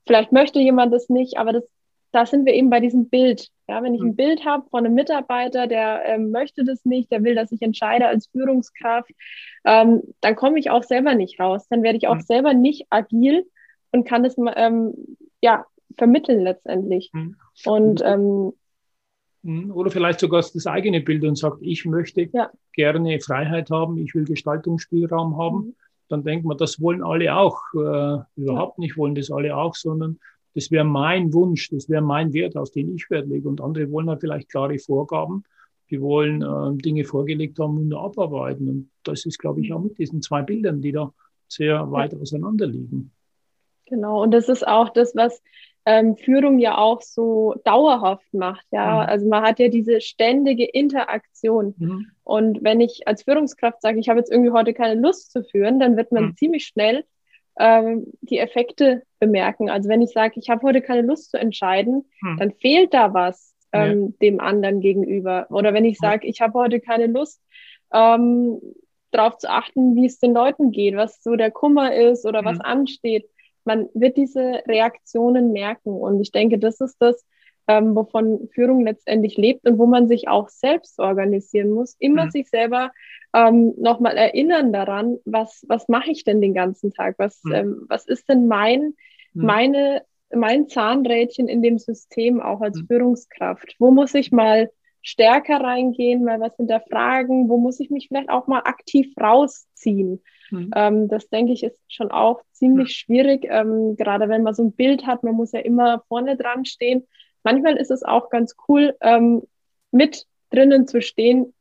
vielleicht 0.05 0.31
möchte 0.31 0.59
jemand 0.59 0.93
das 0.93 1.09
nicht, 1.09 1.37
aber 1.37 1.53
das, 1.53 1.63
da 2.11 2.25
sind 2.25 2.45
wir 2.45 2.53
eben 2.53 2.69
bei 2.69 2.79
diesem 2.79 3.09
Bild. 3.09 3.49
Ja, 3.69 3.83
wenn 3.83 3.93
ich 3.93 4.01
ein 4.01 4.07
mhm. 4.07 4.15
Bild 4.15 4.45
habe 4.45 4.67
von 4.71 4.83
einem 4.83 4.95
Mitarbeiter, 4.95 5.67
der 5.67 6.01
ähm, 6.05 6.31
möchte 6.31 6.63
das 6.65 6.83
nicht, 6.85 7.11
der 7.11 7.23
will, 7.23 7.35
dass 7.35 7.51
ich 7.51 7.61
entscheide 7.61 8.07
als 8.07 8.25
Führungskraft, 8.25 9.11
ähm, 9.63 10.01
dann 10.21 10.35
komme 10.35 10.57
ich 10.57 10.71
auch 10.71 10.81
selber 10.81 11.13
nicht 11.13 11.39
raus. 11.39 11.67
Dann 11.69 11.83
werde 11.83 11.99
ich 11.99 12.07
auch 12.07 12.15
mhm. 12.15 12.21
selber 12.21 12.55
nicht 12.55 12.87
agil 12.89 13.45
und 13.91 14.07
kann 14.07 14.25
es 14.25 14.37
ähm, 14.55 14.95
ja 15.39 15.65
vermitteln 15.99 16.41
letztendlich. 16.41 17.11
Mhm. 17.13 17.35
Und 17.63 18.01
ähm, 18.03 18.53
hm, 19.43 19.69
oder 19.69 19.91
vielleicht 19.91 20.19
sogar 20.19 20.41
das 20.41 20.65
eigene 20.65 21.01
Bild 21.01 21.23
und 21.23 21.37
sagt, 21.37 21.57
ich 21.61 21.85
möchte 21.85 22.27
ja. 22.33 22.49
gerne 22.73 23.19
Freiheit 23.21 23.69
haben, 23.69 23.99
ich 23.99 24.15
will 24.15 24.25
Gestaltungsspielraum 24.25 25.37
haben. 25.37 25.57
Mhm. 25.57 25.75
Dann 26.07 26.23
denkt 26.23 26.43
man, 26.43 26.57
das 26.57 26.81
wollen 26.81 27.03
alle 27.03 27.37
auch. 27.37 27.61
Äh, 27.75 28.17
überhaupt 28.35 28.79
ja. 28.79 28.81
nicht 28.81 28.97
wollen 28.97 29.13
das 29.13 29.29
alle 29.29 29.55
auch, 29.55 29.75
sondern 29.75 30.17
das 30.55 30.71
wäre 30.71 30.83
mein 30.83 31.33
Wunsch, 31.33 31.69
das 31.69 31.89
wäre 31.89 32.01
mein 32.01 32.33
Wert, 32.33 32.57
auf 32.57 32.71
den 32.71 32.95
ich 32.95 33.09
Wert 33.09 33.27
lege. 33.27 33.47
Und 33.47 33.61
andere 33.61 33.91
wollen 33.91 34.09
halt 34.09 34.21
vielleicht 34.21 34.49
klare 34.49 34.77
Vorgaben. 34.79 35.43
Die 35.89 36.01
wollen 36.01 36.41
äh, 36.41 36.81
Dinge 36.81 37.03
vorgelegt 37.03 37.59
haben 37.59 37.77
und 37.77 37.93
abarbeiten. 37.93 38.69
Und 38.69 38.91
das 39.03 39.25
ist, 39.25 39.39
glaube 39.39 39.61
ich, 39.61 39.73
auch 39.73 39.81
mit 39.81 39.97
diesen 39.97 40.21
zwei 40.21 40.41
Bildern, 40.41 40.81
die 40.81 40.91
da 40.91 41.13
sehr 41.47 41.91
weit 41.91 42.15
auseinander 42.15 42.67
liegen. 42.67 43.11
Genau, 43.85 44.21
und 44.21 44.31
das 44.31 44.49
ist 44.49 44.67
auch 44.67 44.89
das, 44.89 45.15
was 45.15 45.41
ähm, 45.85 46.15
Führung 46.15 46.59
ja 46.59 46.77
auch 46.77 47.01
so 47.01 47.55
dauerhaft 47.63 48.31
macht. 48.33 48.65
Ja, 48.71 49.03
mhm. 49.03 49.09
also 49.09 49.27
man 49.27 49.43
hat 49.43 49.59
ja 49.59 49.69
diese 49.69 50.01
ständige 50.01 50.65
Interaktion. 50.65 51.73
Mhm. 51.77 52.11
Und 52.23 52.63
wenn 52.63 52.81
ich 52.81 53.07
als 53.07 53.23
Führungskraft 53.23 53.81
sage, 53.81 53.99
ich 53.99 54.09
habe 54.09 54.19
jetzt 54.19 54.31
irgendwie 54.31 54.51
heute 54.51 54.73
keine 54.73 54.99
Lust 54.99 55.31
zu 55.31 55.43
führen, 55.43 55.79
dann 55.79 55.97
wird 55.97 56.11
man 56.11 56.25
mhm. 56.25 56.35
ziemlich 56.35 56.65
schnell 56.65 57.03
ähm, 57.59 58.07
die 58.21 58.39
Effekte 58.39 59.03
bemerken. 59.19 59.69
Also 59.69 59.89
wenn 59.89 60.01
ich 60.01 60.11
sage, 60.11 60.39
ich 60.39 60.49
habe 60.49 60.63
heute 60.63 60.81
keine 60.81 61.01
Lust 61.01 61.31
zu 61.31 61.37
entscheiden, 61.37 62.05
mhm. 62.21 62.37
dann 62.37 62.51
fehlt 62.53 62.93
da 62.93 63.13
was 63.13 63.53
ähm, 63.71 64.15
ja. 64.19 64.27
dem 64.27 64.39
anderen 64.39 64.79
gegenüber. 64.79 65.47
Oder 65.49 65.73
wenn 65.73 65.85
ich 65.85 65.97
sage, 65.97 66.25
ich 66.27 66.41
habe 66.41 66.57
heute 66.57 66.79
keine 66.79 67.07
Lust, 67.07 67.41
ähm, 67.93 68.59
darauf 69.11 69.37
zu 69.37 69.49
achten, 69.49 69.95
wie 69.95 70.05
es 70.05 70.19
den 70.19 70.33
Leuten 70.33 70.71
geht, 70.71 70.95
was 70.95 71.21
so 71.21 71.35
der 71.35 71.51
Kummer 71.51 71.93
ist 71.93 72.25
oder 72.25 72.45
was 72.45 72.57
mhm. 72.57 72.63
ansteht 72.63 73.29
man 73.69 73.87
wird 73.93 74.17
diese 74.17 74.63
Reaktionen 74.67 75.51
merken. 75.51 75.91
Und 75.91 76.19
ich 76.19 76.31
denke, 76.31 76.57
das 76.57 76.81
ist 76.81 76.97
das, 76.99 77.23
ähm, 77.69 77.95
wovon 77.95 78.49
Führung 78.51 78.83
letztendlich 78.83 79.37
lebt 79.37 79.67
und 79.67 79.77
wo 79.77 79.85
man 79.85 80.07
sich 80.07 80.27
auch 80.27 80.49
selbst 80.49 80.99
organisieren 80.99 81.69
muss. 81.69 81.95
Immer 81.99 82.25
mhm. 82.25 82.31
sich 82.31 82.49
selber 82.49 82.91
ähm, 83.31 83.75
nochmal 83.77 84.17
erinnern 84.17 84.73
daran, 84.73 85.17
was, 85.23 85.63
was 85.69 85.87
mache 85.87 86.09
ich 86.09 86.23
denn 86.23 86.41
den 86.41 86.55
ganzen 86.55 86.91
Tag? 86.91 87.15
Was, 87.19 87.41
mhm. 87.43 87.53
ähm, 87.53 87.85
was 87.87 88.07
ist 88.07 88.27
denn 88.27 88.47
mein, 88.47 88.95
mhm. 89.33 89.45
meine, 89.45 90.01
mein 90.33 90.67
Zahnrädchen 90.67 91.47
in 91.47 91.61
dem 91.61 91.77
System 91.77 92.41
auch 92.41 92.61
als 92.61 92.81
mhm. 92.81 92.87
Führungskraft? 92.87 93.75
Wo 93.77 93.91
muss 93.91 94.15
ich 94.15 94.31
mal 94.31 94.71
stärker 95.01 95.61
reingehen, 95.61 96.23
mal 96.23 96.39
was 96.39 96.55
hinterfragen, 96.57 97.49
wo 97.49 97.57
muss 97.57 97.79
ich 97.79 97.91
mich 97.91 98.07
vielleicht 98.07 98.29
auch 98.29 98.47
mal 98.47 98.61
aktiv 98.65 99.13
rausziehen. 99.19 100.23
Mhm. 100.49 100.71
Ähm, 100.75 101.07
das 101.07 101.29
denke 101.29 101.53
ich 101.53 101.63
ist 101.63 101.79
schon 101.87 102.09
auch 102.11 102.41
ziemlich 102.51 102.93
schwierig, 102.93 103.45
ähm, 103.47 103.95
gerade 103.95 104.27
wenn 104.27 104.43
man 104.43 104.55
so 104.55 104.63
ein 104.63 104.71
Bild 104.71 105.05
hat, 105.05 105.23
man 105.23 105.35
muss 105.35 105.51
ja 105.51 105.59
immer 105.59 106.03
vorne 106.07 106.35
dran 106.35 106.65
stehen. 106.65 107.07
Manchmal 107.43 107.77
ist 107.77 107.91
es 107.91 108.03
auch 108.03 108.29
ganz 108.29 108.55
cool, 108.67 108.95
ähm, 109.01 109.43
mit 109.91 110.25
drinnen 110.51 110.87
zu 110.87 111.01
stehen 111.01 111.53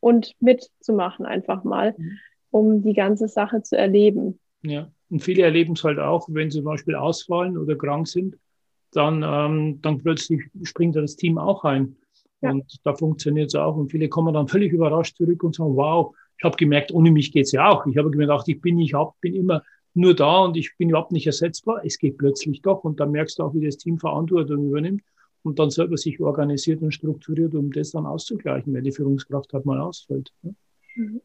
und 0.00 0.34
mitzumachen 0.40 1.26
einfach 1.26 1.64
mal, 1.64 1.94
mhm. 1.96 2.18
um 2.50 2.82
die 2.82 2.94
ganze 2.94 3.28
Sache 3.28 3.62
zu 3.62 3.76
erleben. 3.76 4.38
Ja, 4.62 4.90
und 5.10 5.20
viele 5.20 5.42
erleben 5.42 5.74
es 5.74 5.84
halt 5.84 5.98
auch, 5.98 6.28
wenn 6.30 6.50
sie 6.50 6.58
zum 6.58 6.66
Beispiel 6.66 6.94
ausfallen 6.94 7.56
oder 7.56 7.76
krank 7.76 8.08
sind, 8.08 8.36
dann, 8.92 9.22
ähm, 9.26 9.80
dann 9.80 9.98
plötzlich 9.98 10.42
springt 10.62 10.96
das 10.96 11.16
Team 11.16 11.38
auch 11.38 11.64
ein. 11.64 11.96
Ja. 12.40 12.50
Und 12.50 12.64
da 12.84 12.94
funktioniert 12.94 13.48
es 13.48 13.54
auch. 13.54 13.76
Und 13.76 13.90
viele 13.90 14.08
kommen 14.08 14.34
dann 14.34 14.48
völlig 14.48 14.72
überrascht 14.72 15.16
zurück 15.16 15.42
und 15.44 15.54
sagen, 15.54 15.76
wow, 15.76 16.14
ich 16.38 16.44
habe 16.44 16.56
gemerkt, 16.56 16.92
ohne 16.92 17.10
mich 17.10 17.32
geht 17.32 17.46
es 17.46 17.52
ja 17.52 17.68
auch. 17.68 17.86
Ich 17.86 17.96
habe 17.96 18.10
gemerkt, 18.10 18.48
ich 18.48 18.60
bin, 18.60 18.78
ich 18.78 18.94
hab, 18.94 19.18
bin 19.20 19.34
immer 19.34 19.62
nur 19.94 20.14
da 20.14 20.44
und 20.44 20.56
ich 20.56 20.76
bin 20.76 20.88
überhaupt 20.88 21.12
nicht 21.12 21.26
ersetzbar. 21.26 21.82
Es 21.84 21.98
geht 21.98 22.18
plötzlich 22.18 22.62
doch. 22.62 22.84
Und 22.84 22.98
dann 22.98 23.12
merkst 23.12 23.38
du 23.38 23.44
auch, 23.44 23.54
wie 23.54 23.64
das 23.64 23.76
Team 23.76 23.98
Verantwortung 23.98 24.66
übernimmt 24.66 25.02
und 25.42 25.58
dann 25.58 25.70
selber 25.70 25.96
sich 25.96 26.20
organisiert 26.20 26.82
und 26.82 26.92
strukturiert, 26.92 27.54
um 27.54 27.72
das 27.72 27.90
dann 27.90 28.06
auszugleichen, 28.06 28.72
wenn 28.74 28.84
die 28.84 28.92
Führungskraft 28.92 29.52
halt 29.52 29.64
mal 29.64 29.80
ausfällt. 29.80 30.32
Mhm. 30.94 31.20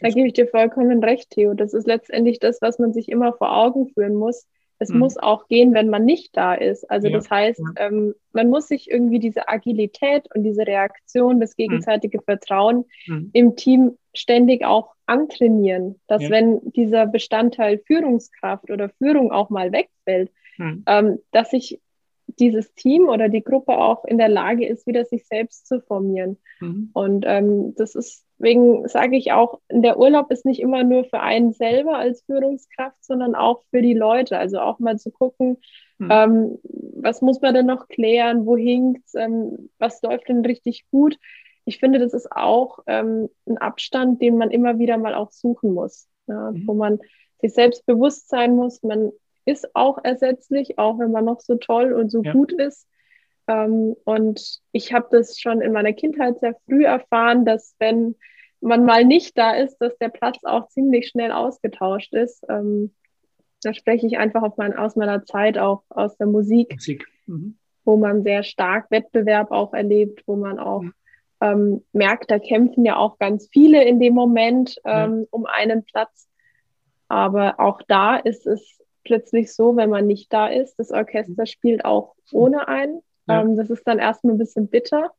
Da 0.00 0.08
gebe 0.08 0.28
ich 0.28 0.32
dir 0.32 0.46
vollkommen 0.46 1.02
recht, 1.04 1.30
Theo. 1.30 1.54
Das 1.54 1.74
ist 1.74 1.86
letztendlich 1.86 2.38
das, 2.38 2.62
was 2.62 2.78
man 2.78 2.92
sich 2.92 3.08
immer 3.08 3.34
vor 3.34 3.54
Augen 3.54 3.88
führen 3.88 4.14
muss. 4.14 4.46
Es 4.78 4.88
mhm. 4.88 4.98
muss 4.98 5.16
auch 5.16 5.46
gehen, 5.48 5.74
wenn 5.74 5.88
man 5.88 6.04
nicht 6.04 6.36
da 6.36 6.54
ist. 6.54 6.90
Also 6.90 7.08
ja. 7.08 7.16
das 7.16 7.30
heißt, 7.30 7.62
ähm, 7.76 8.14
man 8.32 8.48
muss 8.48 8.68
sich 8.68 8.90
irgendwie 8.90 9.18
diese 9.18 9.48
Agilität 9.48 10.26
und 10.34 10.42
diese 10.42 10.66
Reaktion, 10.66 11.40
das 11.40 11.50
mhm. 11.50 11.62
gegenseitige 11.62 12.18
mhm. 12.18 12.22
Vertrauen 12.22 12.84
mhm. 13.06 13.30
im 13.32 13.56
Team 13.56 13.98
ständig 14.14 14.64
auch 14.64 14.94
antrainieren, 15.06 16.00
dass 16.06 16.22
ja. 16.22 16.30
wenn 16.30 16.60
dieser 16.72 17.06
Bestandteil 17.06 17.78
Führungskraft 17.86 18.70
oder 18.70 18.88
Führung 18.88 19.32
auch 19.32 19.50
mal 19.50 19.70
wegfällt, 19.72 20.30
mhm. 20.56 20.82
ähm, 20.86 21.18
dass 21.30 21.50
sich 21.50 21.80
dieses 22.26 22.74
Team 22.74 23.08
oder 23.08 23.28
die 23.28 23.44
Gruppe 23.44 23.72
auch 23.72 24.04
in 24.04 24.18
der 24.18 24.28
Lage 24.28 24.66
ist, 24.66 24.86
wieder 24.86 25.04
sich 25.04 25.26
selbst 25.26 25.66
zu 25.66 25.80
formieren. 25.80 26.38
Mhm. 26.60 26.90
Und 26.92 27.24
ähm, 27.26 27.74
das 27.76 27.94
ist, 27.94 28.24
deswegen 28.38 28.88
sage 28.88 29.16
ich 29.16 29.32
auch, 29.32 29.60
der 29.70 29.98
Urlaub 29.98 30.30
ist 30.30 30.44
nicht 30.44 30.60
immer 30.60 30.84
nur 30.84 31.04
für 31.04 31.20
einen 31.20 31.52
selber 31.52 31.96
als 31.96 32.22
Führungskraft, 32.22 33.02
sondern 33.04 33.34
auch 33.34 33.62
für 33.70 33.82
die 33.82 33.94
Leute. 33.94 34.38
Also 34.38 34.60
auch 34.60 34.78
mal 34.78 34.98
zu 34.98 35.10
gucken, 35.10 35.58
mhm. 35.98 36.08
ähm, 36.10 36.58
was 36.96 37.22
muss 37.22 37.40
man 37.40 37.54
denn 37.54 37.66
noch 37.66 37.88
klären, 37.88 38.46
wo 38.46 38.56
hinkt's, 38.56 39.14
ähm, 39.14 39.70
was 39.78 40.02
läuft 40.02 40.28
denn 40.28 40.44
richtig 40.44 40.86
gut. 40.90 41.18
Ich 41.66 41.78
finde, 41.78 41.98
das 41.98 42.12
ist 42.12 42.30
auch 42.30 42.80
ähm, 42.86 43.28
ein 43.46 43.58
Abstand, 43.58 44.20
den 44.20 44.36
man 44.36 44.50
immer 44.50 44.78
wieder 44.78 44.98
mal 44.98 45.14
auch 45.14 45.32
suchen 45.32 45.72
muss, 45.72 46.08
ja, 46.26 46.50
mhm. 46.50 46.66
wo 46.66 46.74
man 46.74 46.98
sich 47.40 47.54
selbst 47.54 47.86
bewusst 47.86 48.28
sein 48.28 48.54
muss, 48.54 48.82
man 48.82 49.12
ist 49.44 49.74
auch 49.74 49.98
ersetzlich, 50.02 50.78
auch 50.78 50.98
wenn 50.98 51.10
man 51.10 51.24
noch 51.24 51.40
so 51.40 51.56
toll 51.56 51.92
und 51.92 52.10
so 52.10 52.22
ja. 52.22 52.32
gut 52.32 52.52
ist. 52.52 52.86
Ähm, 53.46 53.94
und 54.04 54.60
ich 54.72 54.92
habe 54.92 55.08
das 55.10 55.38
schon 55.38 55.60
in 55.60 55.72
meiner 55.72 55.92
Kindheit 55.92 56.38
sehr 56.40 56.56
früh 56.66 56.84
erfahren, 56.84 57.44
dass 57.44 57.74
wenn 57.78 58.16
man 58.60 58.84
mal 58.84 59.04
nicht 59.04 59.36
da 59.36 59.52
ist, 59.54 59.76
dass 59.78 59.96
der 59.98 60.08
Platz 60.08 60.38
auch 60.44 60.68
ziemlich 60.68 61.08
schnell 61.08 61.30
ausgetauscht 61.30 62.14
ist. 62.14 62.44
Ähm, 62.48 62.94
da 63.62 63.74
spreche 63.74 64.06
ich 64.06 64.18
einfach 64.18 64.56
mein, 64.56 64.74
aus 64.74 64.96
meiner 64.96 65.24
Zeit 65.24 65.58
auch 65.58 65.82
aus 65.90 66.16
der 66.16 66.26
Musik, 66.26 66.72
Musik. 66.72 67.06
Mhm. 67.26 67.58
wo 67.84 67.96
man 67.96 68.22
sehr 68.22 68.42
stark 68.42 68.90
Wettbewerb 68.90 69.50
auch 69.50 69.74
erlebt, 69.74 70.22
wo 70.26 70.36
man 70.36 70.58
auch 70.58 70.82
mhm. 70.82 70.94
ähm, 71.40 71.84
merkt, 71.92 72.30
da 72.30 72.38
kämpfen 72.38 72.84
ja 72.84 72.96
auch 72.96 73.18
ganz 73.18 73.48
viele 73.52 73.84
in 73.84 74.00
dem 74.00 74.14
Moment 74.14 74.76
ähm, 74.84 75.20
ja. 75.20 75.26
um 75.30 75.46
einen 75.46 75.84
Platz. 75.84 76.28
Aber 77.08 77.60
auch 77.60 77.82
da 77.86 78.16
ist 78.16 78.46
es 78.46 78.80
plötzlich 79.04 79.52
so, 79.52 79.76
wenn 79.76 79.90
man 79.90 80.06
nicht 80.06 80.32
da 80.32 80.48
ist. 80.48 80.76
Das 80.78 80.90
Orchester 80.90 81.46
spielt 81.46 81.84
auch 81.84 82.14
ohne 82.32 82.68
einen. 82.68 83.00
Ja. 83.26 83.42
Ähm, 83.42 83.56
das 83.56 83.70
ist 83.70 83.86
dann 83.86 83.98
erstmal 83.98 84.34
ein 84.34 84.38
bisschen 84.38 84.68
bitter. 84.68 85.12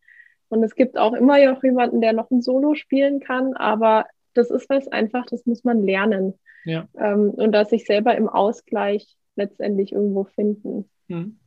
Und 0.50 0.64
es 0.64 0.76
gibt 0.76 0.98
auch 0.98 1.14
immer 1.14 1.44
noch 1.46 1.64
jemanden, 1.64 2.02
der 2.02 2.14
noch 2.14 2.30
ein 2.30 2.42
Solo 2.42 2.76
spielen 2.76 3.20
kann, 3.20 3.54
aber 3.56 4.06
das 4.34 4.52
ist 4.52 4.70
was 4.70 4.88
einfach, 4.88 5.26
das 5.26 5.46
muss 5.46 5.64
man 5.64 5.84
lernen. 5.84 6.34
Ja. 6.66 6.88
Ähm, 6.98 7.32
und 7.32 7.52
da 7.52 7.66
sich 7.66 7.86
selber 7.86 8.16
im 8.16 8.30
Ausgleich 8.30 9.16
letztendlich 9.36 9.92
irgendwo 9.92 10.26
finden. 10.26 10.90
Mhm. 11.08 11.40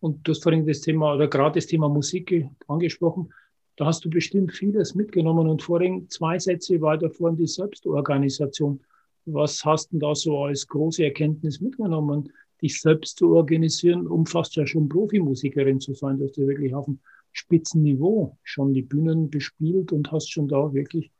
Und 0.00 0.26
du 0.26 0.32
hast 0.32 0.42
vorhin 0.42 0.66
das 0.66 0.80
Thema 0.80 1.14
oder 1.14 1.28
gerade 1.28 1.54
das 1.54 1.66
Thema 1.66 1.88
Musik 1.88 2.48
angesprochen. 2.68 3.32
Da 3.76 3.86
hast 3.86 4.04
du 4.04 4.10
bestimmt 4.10 4.52
vieles 4.52 4.94
mitgenommen 4.94 5.48
und 5.48 5.62
vorhin 5.62 6.08
zwei 6.08 6.38
Sätze 6.38 6.80
weiter 6.80 7.10
vorhin 7.10 7.36
die 7.36 7.46
Selbstorganisation. 7.46 8.80
Was 9.26 9.64
hast 9.64 9.92
du 9.92 9.98
da 9.98 10.14
so 10.14 10.44
als 10.44 10.66
große 10.66 11.04
Erkenntnis 11.04 11.60
mitgenommen? 11.60 12.32
Dich 12.62 12.80
selbst 12.80 13.18
zu 13.18 13.34
organisieren, 13.34 14.06
um 14.06 14.26
fast 14.26 14.56
ja 14.56 14.66
schon 14.66 14.88
Profimusikerin 14.88 15.80
zu 15.80 15.94
sein, 15.94 16.18
dass 16.18 16.32
du 16.32 16.46
wirklich 16.46 16.74
auf 16.74 16.86
dem 16.86 17.00
Spitzenniveau 17.32 18.38
schon 18.42 18.74
die 18.74 18.82
Bühnen 18.82 19.30
bespielt 19.30 19.92
und 19.92 20.12
hast 20.12 20.30
schon 20.30 20.48
da 20.48 20.72
wirklich 20.72 21.10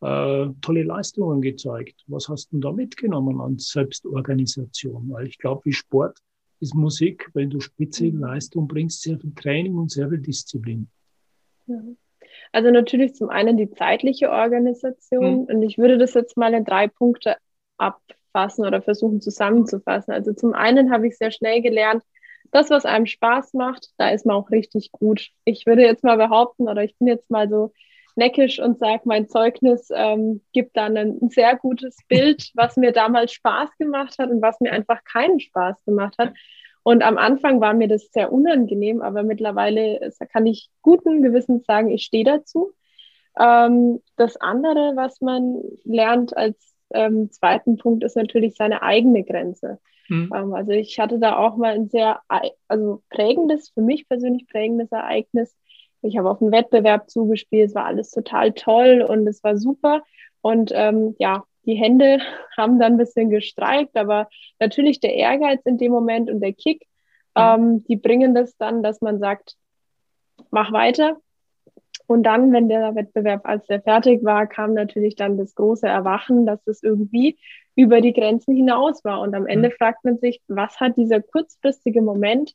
äh, 0.00 0.46
tolle 0.60 0.82
Leistungen 0.82 1.40
gezeigt. 1.40 2.04
Was 2.06 2.28
hast 2.28 2.52
du 2.52 2.58
da 2.58 2.72
mitgenommen 2.72 3.40
an 3.40 3.58
Selbstorganisation? 3.58 5.10
Weil 5.10 5.26
ich 5.26 5.38
glaube, 5.38 5.64
wie 5.64 5.72
Sport 5.72 6.18
ist 6.60 6.74
Musik, 6.74 7.28
wenn 7.34 7.50
du 7.50 7.60
spitze 7.60 8.04
mhm. 8.04 8.20
Leistung 8.20 8.68
bringst, 8.68 9.02
sehr 9.02 9.18
viel 9.18 9.34
Training 9.34 9.76
und 9.76 9.90
sehr 9.90 10.08
viel 10.08 10.18
Disziplin. 10.18 10.88
Ja. 11.66 11.82
Also 12.52 12.70
natürlich 12.70 13.14
zum 13.14 13.30
einen 13.30 13.56
die 13.56 13.70
zeitliche 13.70 14.30
Organisation 14.30 15.42
mhm. 15.42 15.44
und 15.44 15.62
ich 15.62 15.78
würde 15.78 15.98
das 15.98 16.14
jetzt 16.14 16.36
mal 16.36 16.54
in 16.54 16.64
drei 16.64 16.86
Punkte 16.88 17.36
abfassen 17.78 18.66
oder 18.66 18.82
versuchen 18.82 19.20
zusammenzufassen. 19.20 20.12
Also 20.12 20.32
zum 20.32 20.54
einen 20.54 20.92
habe 20.92 21.08
ich 21.08 21.16
sehr 21.16 21.30
schnell 21.30 21.62
gelernt, 21.62 22.02
das, 22.54 22.70
was 22.70 22.84
einem 22.84 23.06
Spaß 23.06 23.54
macht, 23.54 23.88
da 23.98 24.10
ist 24.10 24.26
man 24.26 24.36
auch 24.36 24.50
richtig 24.50 24.92
gut. 24.92 25.30
Ich 25.44 25.66
würde 25.66 25.82
jetzt 25.82 26.04
mal 26.04 26.16
behaupten, 26.16 26.68
oder 26.68 26.84
ich 26.84 26.96
bin 26.98 27.08
jetzt 27.08 27.28
mal 27.30 27.48
so 27.48 27.72
neckisch 28.16 28.60
und 28.60 28.78
sage, 28.78 29.02
mein 29.06 29.28
Zeugnis 29.28 29.88
ähm, 29.92 30.40
gibt 30.52 30.76
dann 30.76 30.96
ein, 30.96 31.30
sehr 31.30 31.56
gutes 31.56 31.96
Bild, 32.08 32.50
was 32.54 32.76
mir 32.76 32.92
damals 32.92 33.32
Spaß 33.32 33.70
gemacht 33.78 34.18
hat 34.18 34.30
und 34.30 34.40
was 34.40 34.60
mir 34.60 34.72
einfach 34.72 35.02
keinen 35.04 35.40
Spaß 35.40 35.84
gemacht 35.84 36.14
hat. 36.18 36.32
Und 36.84 37.02
am 37.02 37.16
Anfang 37.16 37.60
war 37.60 37.74
mir 37.74 37.88
das 37.88 38.10
sehr 38.12 38.30
unangenehm, 38.30 39.00
aber 39.00 39.22
mittlerweile 39.22 40.12
kann 40.30 40.46
ich 40.46 40.68
guten 40.82 41.22
Gewissens 41.22 41.64
sagen, 41.64 41.90
ich 41.90 42.04
stehe 42.04 42.24
dazu. 42.24 42.72
Ähm, 43.40 44.00
das 44.16 44.36
andere, 44.36 44.92
was 44.94 45.20
man 45.20 45.60
lernt 45.84 46.36
als 46.36 46.73
ähm, 46.94 47.30
zweiten 47.30 47.76
Punkt 47.76 48.04
ist 48.04 48.16
natürlich 48.16 48.56
seine 48.56 48.82
eigene 48.82 49.24
Grenze. 49.24 49.78
Mhm. 50.08 50.32
Ähm, 50.34 50.54
also 50.54 50.72
ich 50.72 50.98
hatte 50.98 51.18
da 51.18 51.36
auch 51.36 51.56
mal 51.56 51.74
ein 51.74 51.88
sehr 51.88 52.20
also 52.68 53.02
prägendes, 53.10 53.70
für 53.70 53.82
mich 53.82 54.08
persönlich 54.08 54.46
prägendes 54.46 54.92
Ereignis. 54.92 55.54
Ich 56.02 56.18
habe 56.18 56.30
auf 56.30 56.40
einen 56.40 56.52
Wettbewerb 56.52 57.08
zugespielt, 57.08 57.70
es 57.70 57.74
war 57.74 57.86
alles 57.86 58.10
total 58.10 58.52
toll 58.52 59.04
und 59.06 59.26
es 59.26 59.42
war 59.42 59.56
super. 59.56 60.02
Und 60.42 60.70
ähm, 60.74 61.14
ja, 61.18 61.44
die 61.64 61.74
Hände 61.74 62.18
haben 62.56 62.78
dann 62.78 62.92
ein 62.92 62.98
bisschen 62.98 63.30
gestreikt, 63.30 63.96
aber 63.96 64.28
natürlich 64.60 65.00
der 65.00 65.14
Ehrgeiz 65.14 65.60
in 65.64 65.78
dem 65.78 65.92
Moment 65.92 66.30
und 66.30 66.40
der 66.40 66.52
Kick, 66.52 66.86
mhm. 67.34 67.42
ähm, 67.42 67.84
die 67.84 67.96
bringen 67.96 68.34
das 68.34 68.56
dann, 68.56 68.82
dass 68.82 69.00
man 69.00 69.18
sagt, 69.18 69.56
mach 70.50 70.72
weiter, 70.72 71.16
und 72.06 72.22
dann, 72.24 72.52
wenn 72.52 72.68
der 72.68 72.94
Wettbewerb, 72.94 73.46
als 73.46 73.66
der 73.66 73.80
fertig 73.80 74.24
war, 74.24 74.46
kam 74.46 74.74
natürlich 74.74 75.16
dann 75.16 75.38
das 75.38 75.54
große 75.54 75.86
Erwachen, 75.86 76.44
dass 76.44 76.66
es 76.66 76.82
irgendwie 76.82 77.38
über 77.76 78.00
die 78.00 78.12
Grenzen 78.12 78.54
hinaus 78.54 79.04
war. 79.04 79.20
Und 79.20 79.34
am 79.34 79.46
Ende 79.46 79.70
mhm. 79.70 79.72
fragt 79.72 80.04
man 80.04 80.18
sich, 80.18 80.40
was 80.48 80.78
hat 80.80 80.96
dieser 80.96 81.22
kurzfristige 81.22 82.02
Moment 82.02 82.52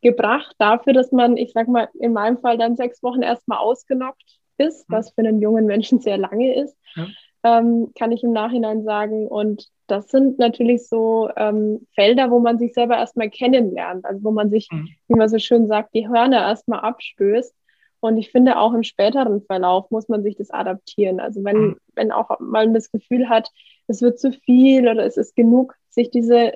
gebracht 0.00 0.54
dafür, 0.58 0.92
dass 0.92 1.12
man, 1.12 1.36
ich 1.36 1.52
sag 1.52 1.68
mal, 1.68 1.88
in 1.98 2.12
meinem 2.12 2.38
Fall 2.38 2.56
dann 2.56 2.76
sechs 2.76 3.02
Wochen 3.02 3.22
erstmal 3.22 3.58
ausgenockt 3.58 4.38
ist, 4.56 4.88
mhm. 4.88 4.94
was 4.94 5.10
für 5.10 5.18
einen 5.20 5.40
jungen 5.40 5.66
Menschen 5.66 6.00
sehr 6.00 6.16
lange 6.16 6.54
ist, 6.54 6.76
mhm. 6.96 7.14
ähm, 7.42 7.92
kann 7.96 8.12
ich 8.12 8.24
im 8.24 8.32
Nachhinein 8.32 8.84
sagen. 8.84 9.26
Und 9.26 9.68
das 9.86 10.08
sind 10.08 10.38
natürlich 10.38 10.88
so 10.88 11.28
ähm, 11.36 11.86
Felder, 11.94 12.30
wo 12.30 12.38
man 12.38 12.58
sich 12.58 12.72
selber 12.72 12.96
erstmal 12.96 13.28
kennenlernt, 13.28 14.04
also 14.06 14.24
wo 14.24 14.30
man 14.30 14.50
sich, 14.50 14.68
mhm. 14.70 14.88
wie 15.08 15.16
man 15.16 15.28
so 15.28 15.38
schön 15.38 15.66
sagt, 15.66 15.94
die 15.94 16.08
Hörner 16.08 16.40
erstmal 16.40 16.80
abstößt 16.80 17.54
und 18.00 18.16
ich 18.16 18.30
finde, 18.30 18.58
auch 18.58 18.74
im 18.74 18.82
späteren 18.82 19.42
Verlauf 19.42 19.90
muss 19.90 20.08
man 20.08 20.22
sich 20.22 20.36
das 20.36 20.50
adaptieren. 20.50 21.20
Also 21.20 21.42
wenn, 21.44 21.58
mhm. 21.58 21.76
wenn 21.94 22.12
auch 22.12 22.38
mal 22.38 22.72
das 22.72 22.90
Gefühl 22.92 23.28
hat, 23.28 23.50
es 23.88 24.02
wird 24.02 24.18
zu 24.18 24.32
viel 24.32 24.88
oder 24.88 25.04
es 25.04 25.16
ist 25.16 25.34
genug, 25.34 25.74
sich 25.88 26.10
diese, 26.10 26.52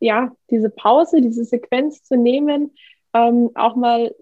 ja, 0.00 0.32
diese 0.50 0.70
Pause, 0.70 1.20
diese 1.20 1.44
Sequenz 1.44 2.02
zu 2.02 2.16
nehmen, 2.16 2.72
ähm, 3.14 3.50
auch 3.54 3.76
mal 3.76 4.14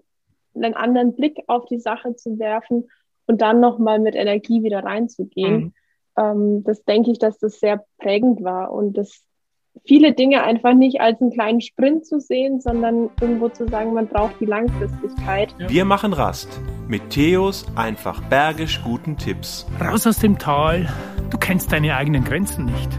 einen 0.55 0.75
anderen 0.75 1.15
Blick 1.15 1.43
auf 1.47 1.65
die 1.65 1.79
Sache 1.79 2.15
zu 2.15 2.39
werfen 2.39 2.89
und 3.27 3.41
dann 3.41 3.59
nochmal 3.59 3.99
mit 3.99 4.15
Energie 4.15 4.63
wieder 4.63 4.83
reinzugehen. 4.83 5.55
Mhm. 5.55 5.73
Ähm, 6.15 6.63
das 6.63 6.83
denke 6.85 7.11
ich, 7.11 7.19
dass 7.19 7.39
das 7.39 7.59
sehr 7.59 7.83
prägend 7.97 8.43
war. 8.43 8.71
Und 8.71 8.97
das 8.97 9.23
viele 9.85 10.13
Dinge 10.13 10.43
einfach 10.43 10.73
nicht 10.73 11.01
als 11.01 11.19
einen 11.21 11.31
kleinen 11.31 11.61
Sprint 11.61 12.05
zu 12.05 12.19
sehen, 12.19 12.61
sondern 12.61 13.09
irgendwo 13.19 13.49
zu 13.49 13.67
sagen, 13.67 13.93
man 13.93 14.07
braucht 14.07 14.39
die 14.39 14.45
Langfristigkeit. 14.45 15.53
Wir 15.67 15.85
machen 15.85 16.13
Rast 16.13 16.61
mit 16.87 17.09
Theos 17.09 17.65
einfach 17.75 18.21
bergisch 18.23 18.81
guten 18.83 19.17
Tipps. 19.17 19.65
Raus 19.81 20.05
aus 20.07 20.19
dem 20.19 20.37
Tal, 20.37 20.87
du 21.29 21.37
kennst 21.37 21.71
deine 21.71 21.95
eigenen 21.95 22.23
Grenzen 22.23 22.65
nicht. 22.65 22.89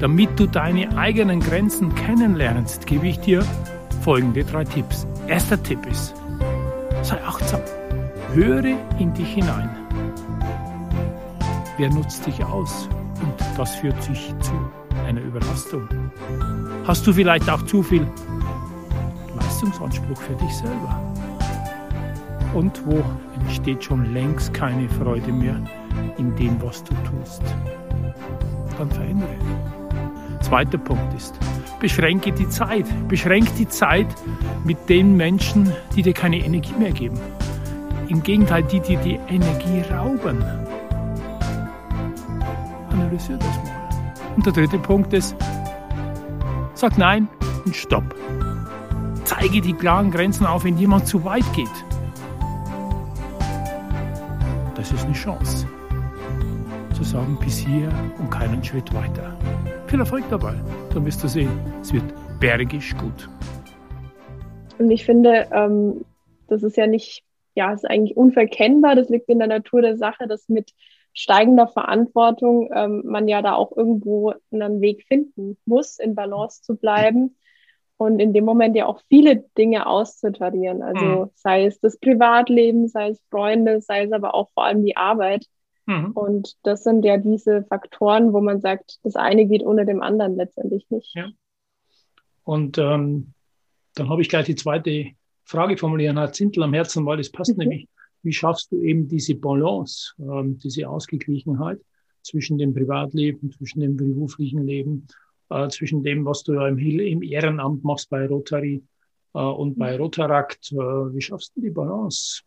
Damit 0.00 0.38
du 0.38 0.46
deine 0.46 0.96
eigenen 0.98 1.40
Grenzen 1.40 1.94
kennenlernst, 1.94 2.86
gebe 2.86 3.08
ich 3.08 3.18
dir 3.20 3.42
folgende 4.02 4.44
drei 4.44 4.64
Tipps. 4.64 5.06
Erster 5.26 5.62
Tipp 5.62 5.86
ist, 5.86 6.14
sei 7.02 7.16
achtsam. 7.24 7.62
Höre 8.34 8.76
in 8.98 9.14
dich 9.14 9.32
hinein. 9.32 9.70
Wer 11.78 11.90
nutzt 11.90 12.26
dich 12.26 12.44
aus? 12.44 12.88
Und 13.22 13.58
das 13.58 13.76
führt 13.76 14.02
sich 14.02 14.34
zu 14.40 14.52
einer 15.00 15.20
Überlastung. 15.20 15.88
Hast 16.84 17.06
du 17.06 17.12
vielleicht 17.12 17.48
auch 17.50 17.62
zu 17.62 17.82
viel 17.82 18.06
Leistungsanspruch 19.36 20.20
für 20.20 20.34
dich 20.34 20.56
selber? 20.56 21.12
Und 22.54 22.80
wo 22.86 23.02
entsteht 23.34 23.84
schon 23.84 24.12
längst 24.14 24.54
keine 24.54 24.88
Freude 24.88 25.32
mehr 25.32 25.60
in 26.16 26.34
dem, 26.36 26.60
was 26.62 26.82
du 26.84 26.94
tust? 26.94 27.42
Dann 28.78 28.90
verändere. 28.90 29.36
Zweiter 30.40 30.78
Punkt 30.78 31.12
ist, 31.14 31.34
beschränke 31.80 32.32
die 32.32 32.48
Zeit. 32.48 32.86
Beschränke 33.08 33.50
die 33.58 33.68
Zeit 33.68 34.06
mit 34.64 34.88
den 34.88 35.16
Menschen, 35.16 35.72
die 35.94 36.02
dir 36.02 36.12
keine 36.12 36.38
Energie 36.38 36.74
mehr 36.78 36.92
geben. 36.92 37.18
Im 38.08 38.22
Gegenteil, 38.22 38.62
die 38.62 38.80
dir 38.80 38.98
die 39.00 39.18
Energie 39.28 39.82
rauben. 39.92 40.42
Analysiere 42.90 43.38
das 43.38 43.56
mal. 43.64 43.85
Und 44.36 44.44
der 44.44 44.52
dritte 44.52 44.78
Punkt 44.78 45.12
ist, 45.14 45.34
sag 46.74 46.98
Nein 46.98 47.28
und 47.64 47.74
Stopp. 47.74 48.04
Zeige 49.24 49.60
die 49.60 49.72
klaren 49.72 50.10
Grenzen 50.10 50.46
auf, 50.46 50.64
wenn 50.64 50.76
jemand 50.76 51.08
zu 51.08 51.24
weit 51.24 51.44
geht. 51.54 51.66
Das 54.76 54.92
ist 54.92 55.04
eine 55.04 55.14
Chance. 55.14 55.66
Zu 56.94 57.02
sagen, 57.02 57.38
bis 57.40 57.58
hier 57.58 57.88
und 58.18 58.30
keinen 58.30 58.62
Schritt 58.62 58.94
weiter. 58.94 59.36
Viel 59.86 60.00
Erfolg 60.00 60.24
dabei. 60.30 60.54
Dann 60.92 61.04
wirst 61.06 61.24
du 61.24 61.28
sehen, 61.28 61.50
es 61.80 61.92
wird 61.92 62.04
bergisch 62.38 62.94
gut. 62.96 63.28
Und 64.78 64.90
ich 64.90 65.04
finde, 65.04 65.48
ähm, 65.50 66.04
das 66.48 66.62
ist 66.62 66.76
ja 66.76 66.86
nicht, 66.86 67.24
ja, 67.54 67.72
ist 67.72 67.88
eigentlich 67.88 68.16
unverkennbar. 68.16 68.94
Das 68.94 69.08
liegt 69.08 69.28
in 69.28 69.38
der 69.38 69.48
Natur 69.48 69.80
der 69.80 69.96
Sache, 69.96 70.28
dass 70.28 70.48
mit 70.48 70.72
steigender 71.16 71.66
Verantwortung 71.66 72.70
ähm, 72.74 73.02
man 73.06 73.26
ja 73.26 73.40
da 73.42 73.54
auch 73.54 73.74
irgendwo 73.74 74.34
einen 74.52 74.80
Weg 74.80 75.04
finden 75.08 75.56
muss, 75.64 75.98
in 75.98 76.14
Balance 76.14 76.62
zu 76.62 76.76
bleiben 76.76 77.36
und 77.96 78.20
in 78.20 78.34
dem 78.34 78.44
Moment 78.44 78.76
ja 78.76 78.86
auch 78.86 79.00
viele 79.08 79.44
Dinge 79.56 79.86
auszutarieren. 79.86 80.82
Also 80.82 81.04
mhm. 81.04 81.30
sei 81.34 81.64
es 81.64 81.80
das 81.80 81.98
Privatleben, 81.98 82.88
sei 82.88 83.08
es 83.08 83.22
Freunde, 83.30 83.80
sei 83.80 84.04
es 84.04 84.12
aber 84.12 84.34
auch 84.34 84.50
vor 84.52 84.64
allem 84.64 84.84
die 84.84 84.96
Arbeit. 84.96 85.46
Mhm. 85.86 86.10
Und 86.12 86.54
das 86.62 86.84
sind 86.84 87.04
ja 87.04 87.16
diese 87.16 87.64
Faktoren, 87.64 88.34
wo 88.34 88.42
man 88.42 88.60
sagt, 88.60 88.98
das 89.02 89.16
eine 89.16 89.46
geht 89.46 89.64
ohne 89.64 89.86
dem 89.86 90.02
anderen 90.02 90.36
letztendlich 90.36 90.86
nicht. 90.90 91.14
Ja. 91.14 91.30
Und 92.44 92.76
ähm, 92.76 93.32
dann 93.94 94.10
habe 94.10 94.20
ich 94.20 94.28
gleich 94.28 94.44
die 94.44 94.54
zweite 94.54 95.12
Frage 95.44 95.78
formulieren, 95.78 96.18
hat 96.18 96.34
Zintel 96.34 96.62
am 96.62 96.74
Herzen, 96.74 97.06
weil 97.06 97.16
das 97.16 97.32
passt 97.32 97.56
mhm. 97.56 97.64
nämlich 97.64 97.88
wie 98.26 98.32
schaffst 98.32 98.72
du 98.72 98.80
eben 98.80 99.06
diese 99.06 99.36
Balance, 99.36 100.12
ähm, 100.18 100.58
diese 100.58 100.88
Ausgeglichenheit 100.88 101.80
zwischen 102.22 102.58
dem 102.58 102.74
Privatleben, 102.74 103.52
zwischen 103.52 103.80
dem 103.80 103.96
beruflichen 103.96 104.66
Leben, 104.66 105.06
äh, 105.48 105.68
zwischen 105.68 106.02
dem, 106.02 106.24
was 106.24 106.42
du 106.42 106.54
ja 106.54 106.66
im, 106.66 106.76
im 106.76 107.22
Ehrenamt 107.22 107.84
machst 107.84 108.10
bei 108.10 108.26
Rotary 108.26 108.82
äh, 109.32 109.38
und 109.38 109.78
bei 109.78 109.94
mhm. 109.94 110.02
Rotarakt. 110.02 110.72
Äh, 110.72 110.76
wie 110.76 111.22
schaffst 111.22 111.52
du 111.54 111.60
die 111.60 111.70
Balance? 111.70 112.42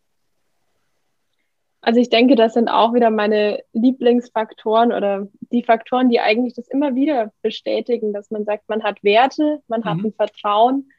Also 1.82 2.02
ich 2.02 2.10
denke, 2.10 2.36
das 2.36 2.56
sind 2.56 2.68
auch 2.68 2.94
wieder 2.94 3.10
meine 3.10 3.64
Lieblingsfaktoren 3.72 4.92
oder 4.92 5.30
die 5.54 5.64
Faktoren, 5.64 6.10
die 6.10 6.20
eigentlich 6.20 6.56
das 6.56 6.68
immer 6.68 6.94
wieder 6.94 7.32
bestätigen, 7.42 8.12
dass 8.12 8.30
man 8.32 8.44
sagt, 8.44 8.68
man 8.68 8.84
hat 8.84 9.02
Werte, 9.02 9.62
man 9.70 9.86
hat 9.86 9.98
mhm. 10.00 10.08
ein 10.08 10.14
Vertrauen 10.14 10.90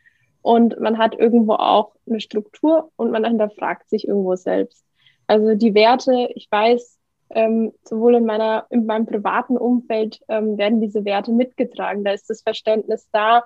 und 0.42 0.81
man 0.81 0.98
hat 0.98 1.18
irgendwo 1.18 1.55
auch 1.55 1.92
eine 2.09 2.20
Struktur 2.20 2.90
und 2.96 3.11
man 3.11 3.24
hinterfragt 3.24 3.88
sich 3.88 4.07
irgendwo 4.09 4.37
selbst. 4.37 4.85
Also 5.26 5.55
die 5.55 5.74
Werte, 5.74 6.31
ich 6.35 6.48
weiß, 6.50 6.98
ähm, 7.31 7.72
sowohl 7.85 8.16
in 8.16 8.26
meiner, 8.26 8.66
in 8.70 8.87
meinem 8.87 9.07
privaten 9.07 9.57
Umfeld 9.57 10.20
ähm, 10.29 10.59
werden 10.59 10.81
diese 10.81 11.05
Werte 11.05 11.31
mitgetragen. 11.31 12.05
Da 12.05 12.12
ist 12.12 12.29
das 12.29 12.42
Verständnis 12.42 13.09
da, 13.12 13.44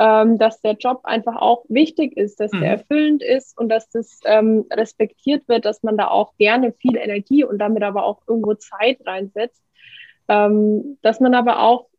ähm, 0.00 0.38
dass 0.38 0.60
der 0.62 0.72
Job 0.72 1.00
einfach 1.04 1.36
auch 1.36 1.64
wichtig 1.68 2.16
ist, 2.16 2.40
dass 2.40 2.52
mhm. 2.52 2.60
der 2.60 2.70
erfüllend 2.72 3.22
ist 3.22 3.56
und 3.58 3.68
dass 3.68 3.88
das 3.90 4.18
ähm, 4.24 4.64
respektiert 4.72 5.46
wird, 5.46 5.64
dass 5.64 5.82
man 5.82 5.96
da 5.96 6.08
auch 6.08 6.36
gerne 6.38 6.72
viel 6.72 6.96
Energie 6.96 7.44
und 7.44 7.58
damit 7.58 7.82
aber 7.82 8.04
auch 8.04 8.22
irgendwo 8.26 8.54
Zeit 8.54 8.98
reinsetzt. 9.06 9.62
Ähm, 10.28 10.98
dass 11.02 11.20
man 11.20 11.34
aber 11.34 11.62
auch 11.62 11.89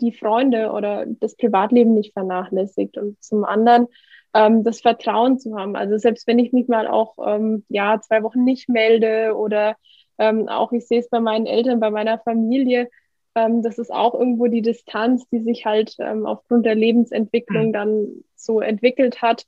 die 0.00 0.12
Freunde 0.12 0.70
oder 0.72 1.06
das 1.06 1.36
Privatleben 1.36 1.94
nicht 1.94 2.12
vernachlässigt 2.12 2.98
und 2.98 3.22
zum 3.22 3.44
anderen 3.44 3.88
ähm, 4.34 4.64
das 4.64 4.80
Vertrauen 4.80 5.38
zu 5.38 5.56
haben. 5.58 5.76
Also 5.76 5.98
selbst 5.98 6.26
wenn 6.26 6.38
ich 6.38 6.52
mich 6.52 6.68
mal 6.68 6.86
auch 6.86 7.16
ähm, 7.24 7.64
ja 7.68 8.00
zwei 8.00 8.22
Wochen 8.22 8.44
nicht 8.44 8.68
melde 8.68 9.34
oder 9.36 9.76
ähm, 10.18 10.48
auch 10.48 10.72
ich 10.72 10.86
sehe 10.86 11.00
es 11.00 11.08
bei 11.08 11.20
meinen 11.20 11.46
Eltern, 11.46 11.80
bei 11.80 11.90
meiner 11.90 12.18
Familie, 12.18 12.88
ähm, 13.34 13.62
das 13.62 13.78
ist 13.78 13.92
auch 13.92 14.14
irgendwo 14.14 14.46
die 14.46 14.62
Distanz, 14.62 15.28
die 15.30 15.40
sich 15.40 15.64
halt 15.64 15.96
ähm, 15.98 16.26
aufgrund 16.26 16.66
der 16.66 16.74
Lebensentwicklung 16.74 17.68
mhm. 17.68 17.72
dann 17.72 18.08
so 18.34 18.60
entwickelt 18.60 19.22
hat. 19.22 19.46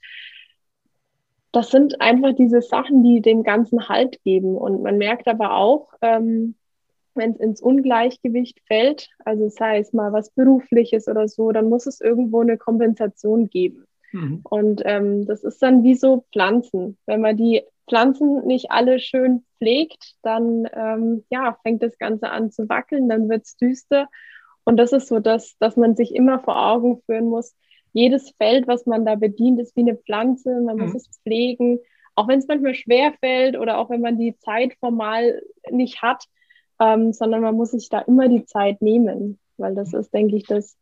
Das 1.52 1.70
sind 1.70 2.00
einfach 2.00 2.34
diese 2.34 2.62
Sachen, 2.62 3.02
die 3.02 3.20
dem 3.20 3.42
Ganzen 3.42 3.88
Halt 3.88 4.22
geben. 4.22 4.56
Und 4.56 4.82
man 4.82 4.96
merkt 4.96 5.28
aber 5.28 5.54
auch, 5.54 5.92
ähm, 6.00 6.54
wenn 7.14 7.32
es 7.32 7.40
ins 7.40 7.60
Ungleichgewicht 7.60 8.60
fällt, 8.66 9.08
also 9.24 9.48
sei 9.48 9.78
es 9.78 9.92
mal 9.92 10.12
was 10.12 10.30
Berufliches 10.30 11.08
oder 11.08 11.28
so, 11.28 11.52
dann 11.52 11.68
muss 11.68 11.86
es 11.86 12.00
irgendwo 12.00 12.40
eine 12.40 12.58
Kompensation 12.58 13.48
geben. 13.48 13.84
Mhm. 14.12 14.40
Und 14.44 14.82
ähm, 14.84 15.26
das 15.26 15.44
ist 15.44 15.62
dann 15.62 15.82
wie 15.82 15.94
so 15.94 16.24
Pflanzen. 16.32 16.98
Wenn 17.06 17.20
man 17.20 17.36
die 17.36 17.62
Pflanzen 17.88 18.46
nicht 18.46 18.70
alle 18.70 19.00
schön 19.00 19.44
pflegt, 19.58 20.14
dann 20.22 20.68
ähm, 20.72 21.24
ja, 21.30 21.58
fängt 21.62 21.82
das 21.82 21.98
Ganze 21.98 22.30
an 22.30 22.50
zu 22.50 22.68
wackeln, 22.68 23.08
dann 23.08 23.28
wird 23.28 23.44
es 23.44 23.56
düster. 23.56 24.08
Und 24.64 24.76
das 24.76 24.92
ist 24.92 25.08
so, 25.08 25.18
dass, 25.18 25.56
dass 25.58 25.76
man 25.76 25.96
sich 25.96 26.14
immer 26.14 26.38
vor 26.38 26.56
Augen 26.56 27.02
führen 27.06 27.26
muss, 27.26 27.54
jedes 27.92 28.30
Feld, 28.38 28.66
was 28.68 28.86
man 28.86 29.04
da 29.04 29.16
bedient, 29.16 29.60
ist 29.60 29.76
wie 29.76 29.80
eine 29.80 29.96
Pflanze, 29.96 30.60
man 30.60 30.76
mhm. 30.76 30.82
muss 30.84 30.94
es 30.94 31.20
pflegen, 31.22 31.78
auch 32.14 32.28
wenn 32.28 32.38
es 32.38 32.48
manchmal 32.48 32.74
schwer 32.74 33.12
fällt 33.20 33.58
oder 33.58 33.78
auch 33.78 33.90
wenn 33.90 34.00
man 34.00 34.18
die 34.18 34.36
Zeit 34.38 34.74
formal 34.80 35.42
nicht 35.70 36.02
hat, 36.02 36.24
ähm, 36.82 37.12
sondern 37.12 37.42
man 37.42 37.54
muss 37.54 37.70
sich 37.70 37.88
da 37.88 38.00
immer 38.00 38.28
die 38.28 38.44
Zeit 38.44 38.82
nehmen, 38.82 39.38
weil 39.56 39.74
das 39.74 39.92
ist, 39.92 40.12
denke 40.12 40.36
ich, 40.36 40.44
das. 40.44 40.76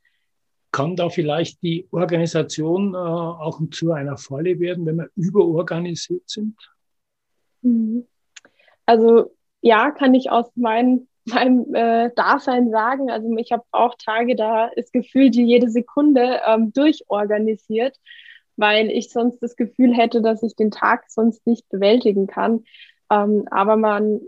Kann 0.73 0.97
da 0.97 1.11
vielleicht 1.11 1.63
die 1.63 1.89
Organisation 1.91 2.95
äh, 2.95 2.97
auch 2.97 3.61
zu 3.71 3.93
einer 3.93 4.17
Falle 4.17 4.59
werden, 4.61 4.87
wenn 4.87 4.97
wir 4.97 5.11
überorganisiert 5.17 6.29
sind? 6.29 6.57
Mhm. 7.63 8.07
Also 8.87 9.33
ja, 9.61 9.91
kann 9.91 10.15
ich 10.15 10.31
aus 10.31 10.47
mein, 10.55 11.07
meinem 11.27 11.75
äh, 11.75 12.11
Dasein 12.15 12.71
sagen. 12.71 13.11
Also 13.11 13.29
ich 13.37 13.53
habe 13.53 13.65
auch 13.73 13.95
Tage, 13.97 14.37
da 14.37 14.67
ist 14.69 14.93
gefühlt 14.93 15.37
jede 15.37 15.69
Sekunde 15.69 16.41
ähm, 16.47 16.73
durchorganisiert, 16.73 17.99
weil 18.57 18.91
ich 18.91 19.11
sonst 19.11 19.41
das 19.41 19.57
Gefühl 19.57 19.95
hätte, 19.95 20.23
dass 20.23 20.43
ich 20.43 20.57
den 20.57 20.71
Tag 20.71 21.05
sonst 21.09 21.47
nicht 21.47 21.69
bewältigen 21.69 22.27
kann. 22.27 22.65
Ähm, 23.11 23.45
aber 23.51 23.77
man 23.77 24.21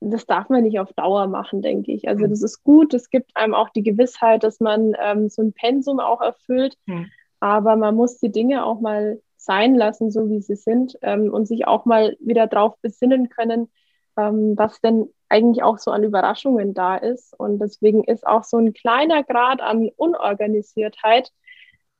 das 0.00 0.26
darf 0.26 0.48
man 0.48 0.62
nicht 0.62 0.78
auf 0.78 0.92
Dauer 0.92 1.26
machen, 1.26 1.62
denke 1.62 1.92
ich. 1.92 2.08
Also 2.08 2.24
mhm. 2.24 2.30
das 2.30 2.42
ist 2.42 2.62
gut, 2.62 2.94
es 2.94 3.10
gibt 3.10 3.36
einem 3.36 3.54
auch 3.54 3.70
die 3.70 3.82
Gewissheit, 3.82 4.44
dass 4.44 4.60
man 4.60 4.94
ähm, 5.00 5.28
so 5.28 5.42
ein 5.42 5.52
Pensum 5.52 6.00
auch 6.00 6.20
erfüllt, 6.20 6.76
mhm. 6.86 7.06
aber 7.40 7.76
man 7.76 7.94
muss 7.94 8.18
die 8.18 8.32
Dinge 8.32 8.64
auch 8.64 8.80
mal 8.80 9.20
sein 9.36 9.74
lassen, 9.74 10.10
so 10.10 10.28
wie 10.28 10.40
sie 10.40 10.56
sind 10.56 10.98
ähm, 11.02 11.32
und 11.32 11.46
sich 11.46 11.66
auch 11.66 11.84
mal 11.84 12.16
wieder 12.20 12.46
darauf 12.46 12.76
besinnen 12.80 13.28
können, 13.28 13.70
ähm, 14.16 14.54
was 14.56 14.80
denn 14.80 15.08
eigentlich 15.28 15.62
auch 15.62 15.78
so 15.78 15.90
an 15.90 16.04
Überraschungen 16.04 16.74
da 16.74 16.96
ist. 16.96 17.38
Und 17.38 17.58
deswegen 17.58 18.04
ist 18.04 18.26
auch 18.26 18.44
so 18.44 18.58
ein 18.58 18.72
kleiner 18.72 19.22
Grad 19.22 19.60
an 19.60 19.90
Unorganisiertheit 19.96 21.30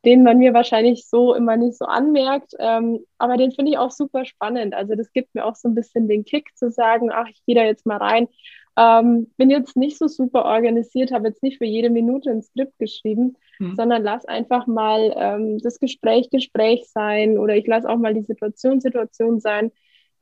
den 0.04 0.22
man 0.22 0.38
mir 0.38 0.54
wahrscheinlich 0.54 1.06
so 1.08 1.34
immer 1.34 1.56
nicht 1.56 1.76
so 1.76 1.84
anmerkt. 1.84 2.52
Ähm, 2.58 3.00
aber 3.18 3.36
den 3.36 3.52
finde 3.52 3.72
ich 3.72 3.78
auch 3.78 3.90
super 3.90 4.24
spannend. 4.24 4.74
Also 4.74 4.94
das 4.94 5.12
gibt 5.12 5.34
mir 5.34 5.44
auch 5.44 5.56
so 5.56 5.68
ein 5.68 5.74
bisschen 5.74 6.08
den 6.08 6.24
Kick 6.24 6.56
zu 6.56 6.70
sagen, 6.70 7.10
ach, 7.12 7.26
ich 7.28 7.44
gehe 7.44 7.54
da 7.54 7.64
jetzt 7.64 7.84
mal 7.84 7.96
rein. 7.96 8.28
Ähm, 8.76 9.32
bin 9.36 9.50
jetzt 9.50 9.76
nicht 9.76 9.98
so 9.98 10.06
super 10.06 10.44
organisiert, 10.44 11.10
habe 11.10 11.28
jetzt 11.28 11.42
nicht 11.42 11.58
für 11.58 11.64
jede 11.64 11.90
Minute 11.90 12.30
ein 12.30 12.42
Skript 12.42 12.78
geschrieben, 12.78 13.36
mhm. 13.58 13.74
sondern 13.74 14.04
lass 14.04 14.24
einfach 14.24 14.68
mal 14.68 15.12
ähm, 15.16 15.58
das 15.58 15.80
Gespräch 15.80 16.30
Gespräch 16.30 16.88
sein 16.88 17.38
oder 17.38 17.56
ich 17.56 17.66
lasse 17.66 17.88
auch 17.88 17.98
mal 17.98 18.14
die 18.14 18.22
Situation 18.22 18.80
Situation 18.80 19.40
sein. 19.40 19.72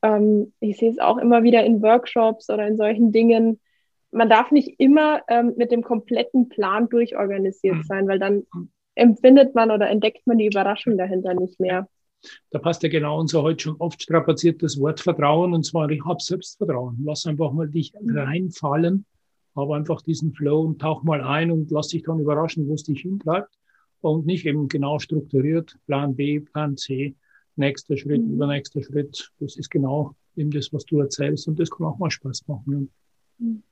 Ähm, 0.01 0.53
ich 0.59 0.77
sehe 0.77 0.89
es 0.89 0.97
auch 0.97 1.17
immer 1.17 1.43
wieder 1.43 1.63
in 1.63 1.83
Workshops 1.83 2.49
oder 2.49 2.65
in 2.65 2.77
solchen 2.77 3.11
Dingen, 3.11 3.59
man 4.11 4.29
darf 4.29 4.51
nicht 4.51 4.79
immer 4.79 5.21
ähm, 5.27 5.53
mit 5.57 5.71
dem 5.71 5.83
kompletten 5.83 6.49
Plan 6.49 6.89
durchorganisiert 6.89 7.75
mhm. 7.75 7.83
sein, 7.83 8.07
weil 8.07 8.17
dann 8.17 8.47
empfindet 8.97 9.55
man 9.55 9.71
oder 9.71 9.89
entdeckt 9.89 10.25
man 10.25 10.37
die 10.37 10.47
Überraschung 10.47 10.97
dahinter 10.97 11.33
nicht 11.33 11.59
mehr. 11.59 11.87
Da 12.49 12.59
passt 12.59 12.81
ja 12.83 12.89
genau 12.89 13.19
unser 13.19 13.43
heute 13.43 13.63
schon 13.63 13.75
oft 13.77 14.01
strapaziertes 14.01 14.79
Wort 14.79 14.99
Vertrauen 14.99 15.53
und 15.53 15.63
zwar 15.63 15.89
ich 15.89 16.03
habe 16.03 16.21
Selbstvertrauen. 16.21 16.97
Lass 17.05 17.25
einfach 17.25 17.51
mal 17.51 17.69
dich 17.69 17.93
mhm. 17.99 18.17
reinfallen, 18.17 19.05
habe 19.55 19.75
einfach 19.75 20.01
diesen 20.01 20.33
Flow 20.33 20.61
und 20.61 20.81
tauch 20.81 21.03
mal 21.03 21.21
ein 21.21 21.51
und 21.51 21.69
lass 21.71 21.89
dich 21.89 22.03
dann 22.03 22.19
überraschen, 22.19 22.67
wo 22.67 22.73
es 22.73 22.83
dich 22.83 23.01
hintreibt 23.01 23.53
und 24.01 24.25
nicht 24.25 24.45
eben 24.45 24.67
genau 24.67 24.99
strukturiert 24.99 25.77
Plan 25.85 26.15
B, 26.15 26.39
Plan 26.39 26.75
C, 26.75 27.15
nächster 27.55 27.97
Schritt, 27.97 28.23
mhm. 28.23 28.33
übernächster 28.33 28.81
Schritt. 28.81 29.31
Das 29.39 29.55
ist 29.55 29.69
genau 29.69 30.15
eben 30.35 30.51
das, 30.51 30.73
was 30.73 30.85
du 30.85 30.99
erzählst 30.99 31.47
und 31.47 31.59
das 31.59 31.69
kann 31.69 31.85
auch 31.85 31.99
mal 31.99 32.11
Spaß 32.11 32.47
machen. 32.47 32.91
Mhm. 33.37 33.63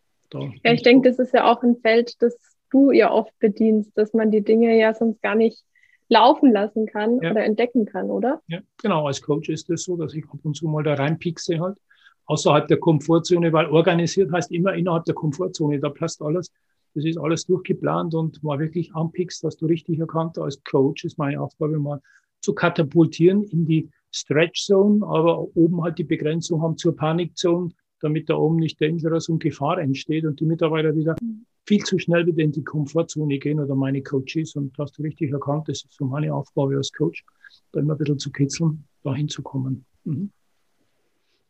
ja, 0.64 0.72
ich 0.72 0.84
denke, 0.84 1.10
das 1.10 1.18
ist 1.18 1.34
ja 1.34 1.52
auch 1.52 1.64
ein 1.64 1.78
Feld, 1.78 2.22
das 2.22 2.38
du 2.70 2.92
ja 2.92 3.12
oft 3.12 3.38
bedienst, 3.40 3.92
dass 3.96 4.14
man 4.14 4.32
die 4.32 4.44
Dinge 4.44 4.78
ja 4.78 4.94
sonst 4.94 5.22
gar 5.22 5.36
nicht 5.36 5.64
laufen 6.10 6.52
lassen 6.52 6.86
kann 6.86 7.20
ja. 7.22 7.32
oder 7.32 7.44
entdecken 7.44 7.86
kann, 7.86 8.10
oder? 8.10 8.42
Ja, 8.48 8.60
genau. 8.82 9.08
Als 9.08 9.22
Coach 9.22 9.50
ist 9.50 9.62
es 9.62 9.68
das 9.68 9.84
so, 9.84 9.98
dass 9.98 10.14
ich 10.14 10.24
ab 10.26 10.40
und 10.44 10.56
zu 10.56 10.68
mal 10.68 10.84
da 10.84 10.94
reinpixe 10.94 11.60
halt, 11.60 11.78
außerhalb 12.26 12.68
der 12.68 12.78
Komfortzone, 12.78 13.52
weil 13.54 13.68
organisiert 13.68 14.32
heißt 14.32 14.52
immer 14.52 14.74
innerhalb 14.74 15.06
der 15.06 15.16
Komfortzone, 15.16 15.80
da 15.80 15.90
passt 15.90 16.22
alles. 16.22 16.52
Das 16.94 17.04
ist 17.04 17.18
alles 17.18 17.46
durchgeplant 17.46 18.14
und 18.14 18.42
mal 18.44 18.60
wirklich 18.60 18.94
anpickst, 18.96 19.44
dass 19.44 19.58
du 19.58 19.66
richtig 19.66 20.00
erkannt 20.00 20.38
als 20.38 20.64
Coach 20.64 21.04
ist 21.04 21.18
meine 21.18 21.42
Aufgabe 21.42 21.78
mal 21.78 22.02
zu 22.42 22.54
katapultieren 22.54 23.44
in 23.44 23.66
die 23.66 23.90
Stretch 24.14 24.66
Zone, 24.66 25.06
aber 25.06 25.40
oben 25.56 25.82
halt 25.84 25.98
die 25.98 26.06
Begrenzung 26.06 26.62
haben 26.62 26.78
zur 26.78 26.96
Panik 26.96 27.36
Zone, 27.36 27.72
damit 28.00 28.30
da 28.30 28.36
oben 28.36 28.58
nicht 28.58 28.80
Dangerous 28.80 29.28
und 29.28 29.44
Gefahr 29.44 29.80
entsteht 29.80 30.26
und 30.26 30.40
die 30.40 30.46
Mitarbeiter 30.46 30.96
wieder 30.96 31.16
mhm 31.22 31.46
viel 31.66 31.84
zu 31.84 31.98
schnell 31.98 32.26
wieder 32.26 32.44
in 32.44 32.52
die 32.52 32.64
Komfortzone 32.64 33.40
gehen 33.40 33.60
oder 33.60 33.76
meine 33.76 34.02
Coaches. 34.02 34.56
Und 34.56 34.78
hast 34.78 34.98
du 34.98 35.02
richtig 35.02 35.32
erkannt, 35.32 35.68
das 35.68 35.84
ist 35.84 35.94
so 35.94 36.06
meine 36.06 36.34
Aufgabe 36.34 36.76
als 36.76 36.92
Coach, 36.92 37.26
da 37.72 37.80
immer 37.80 37.94
ein 37.94 37.98
bisschen 37.98 38.20
zu 38.20 38.32
kitzeln, 38.32 38.86
dahin 39.04 39.28
zu 39.28 39.42
kommen. 39.42 39.86
Mhm. 40.04 40.32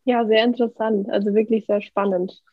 Ja, 0.06 0.26
sehr 0.26 0.44
interessant. 0.44 1.10
Also 1.10 1.34
wirklich 1.34 1.66
sehr 1.66 1.82
spannend. 1.82 2.44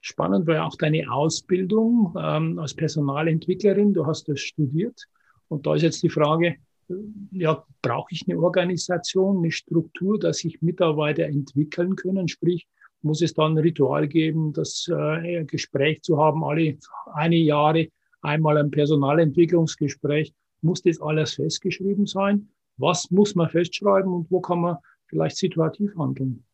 Spannend 0.00 0.46
war 0.46 0.54
ja 0.54 0.66
auch 0.66 0.76
deine 0.76 1.10
Ausbildung 1.12 2.14
ähm, 2.18 2.58
als 2.58 2.74
Personalentwicklerin. 2.74 3.92
Du 3.92 4.06
hast 4.06 4.28
das 4.28 4.40
studiert. 4.40 5.06
Und 5.48 5.66
da 5.66 5.74
ist 5.74 5.82
jetzt 5.82 6.02
die 6.02 6.08
Frage, 6.08 6.56
äh, 6.88 6.94
ja, 7.30 7.64
brauche 7.82 8.08
ich 8.10 8.24
eine 8.26 8.38
Organisation, 8.38 9.38
eine 9.38 9.52
Struktur, 9.52 10.18
dass 10.18 10.38
sich 10.38 10.62
Mitarbeiter 10.62 11.24
entwickeln 11.24 11.94
können? 11.94 12.26
Sprich, 12.26 12.66
muss 13.02 13.22
es 13.22 13.34
dann 13.34 13.52
ein 13.52 13.58
Ritual 13.58 14.08
geben, 14.08 14.52
das 14.52 14.88
äh, 14.88 15.44
Gespräch 15.44 16.02
zu 16.02 16.18
haben, 16.18 16.44
alle 16.44 16.78
eine 17.12 17.36
Jahre 17.36 17.88
einmal 18.20 18.56
ein 18.58 18.70
Personalentwicklungsgespräch. 18.70 20.32
Muss 20.60 20.82
das 20.82 21.00
alles 21.00 21.34
festgeschrieben 21.34 22.06
sein? 22.06 22.48
Was 22.76 23.10
muss 23.10 23.34
man 23.34 23.48
festschreiben 23.48 24.12
und 24.12 24.30
wo 24.30 24.40
kann 24.40 24.60
man 24.60 24.76
vielleicht 25.06 25.36
situativ 25.36 25.94
handeln? 25.96 26.44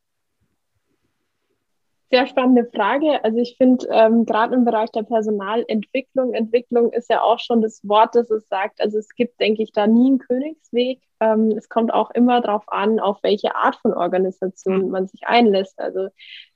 Sehr 2.11 2.27
spannende 2.27 2.64
Frage. 2.75 3.23
Also 3.23 3.38
ich 3.38 3.57
finde, 3.59 3.87
ähm, 3.90 4.25
gerade 4.25 4.55
im 4.55 4.64
Bereich 4.64 4.90
der 4.92 5.03
Personalentwicklung, 5.03 6.33
Entwicklung 6.33 6.90
ist 6.90 7.11
ja 7.11 7.21
auch 7.21 7.38
schon 7.38 7.61
das 7.61 7.87
Wort, 7.87 8.14
das 8.14 8.31
es 8.31 8.49
sagt. 8.49 8.81
Also 8.81 8.97
es 8.97 9.14
gibt, 9.14 9.38
denke 9.40 9.62
ich, 9.62 9.73
da 9.73 9.87
nie 9.87 10.07
einen 10.07 10.18
Königsweg. 10.18 11.01
Ähm, 11.21 11.51
es 11.51 11.68
kommt 11.68 11.92
auch 11.92 12.11
immer 12.12 12.40
darauf 12.40 12.62
an, 12.68 12.99
auf 12.99 13.18
welche 13.23 13.55
Art 13.57 13.77
von 13.77 13.92
Organisation 13.92 14.87
mhm. 14.87 14.90
man 14.90 15.07
sich 15.07 15.27
einlässt. 15.27 15.79
Also 15.79 16.09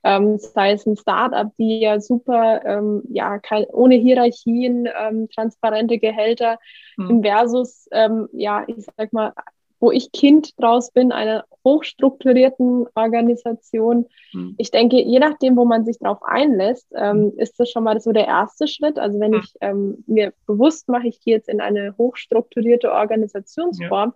ähm, 0.05 0.39
sei 0.39 0.73
es 0.73 0.87
ein 0.87 0.97
Startup, 0.97 1.55
die 1.59 1.81
ja 1.81 2.01
super, 2.01 2.65
ähm, 2.65 3.03
ja, 3.11 3.39
kein, 3.39 3.65
ohne 3.67 3.97
Hierarchien, 3.97 4.89
ähm, 4.99 5.29
transparente 5.29 5.99
Gehälter 5.99 6.59
mhm. 6.97 7.23
versus, 7.23 7.89
ähm, 7.93 8.29
ja, 8.33 8.65
ich 8.69 8.87
sag 8.97 9.13
mal, 9.13 9.35
wo 9.83 9.91
ich 9.91 10.13
Kind 10.13 10.53
draus 10.61 10.93
bin, 10.93 11.11
einer 11.11 11.45
hochstrukturierten 11.65 12.87
Organisation. 12.95 14.07
Mhm. 14.33 14.55
Ich 14.57 14.71
denke, 14.71 15.03
je 15.03 15.19
nachdem, 15.19 15.57
wo 15.57 15.65
man 15.65 15.85
sich 15.85 15.99
darauf 15.99 16.23
einlässt, 16.23 16.87
ähm, 16.95 17.33
hm. 17.33 17.33
ist 17.37 17.59
das 17.59 17.69
schon 17.69 17.83
mal 17.83 18.01
so 18.01 18.13
der 18.13 18.29
erste 18.29 18.69
Schritt. 18.69 18.97
Also 18.97 19.19
wenn 19.19 19.33
hm. 19.33 19.41
ich 19.43 19.55
ähm, 19.61 20.05
mir 20.07 20.33
bewusst 20.47 20.89
mache, 20.89 21.09
ich 21.09 21.21
gehe 21.21 21.35
jetzt 21.35 21.49
in 21.49 21.61
eine 21.61 21.97
hochstrukturierte 21.99 22.93
Organisationsform, 22.93 24.15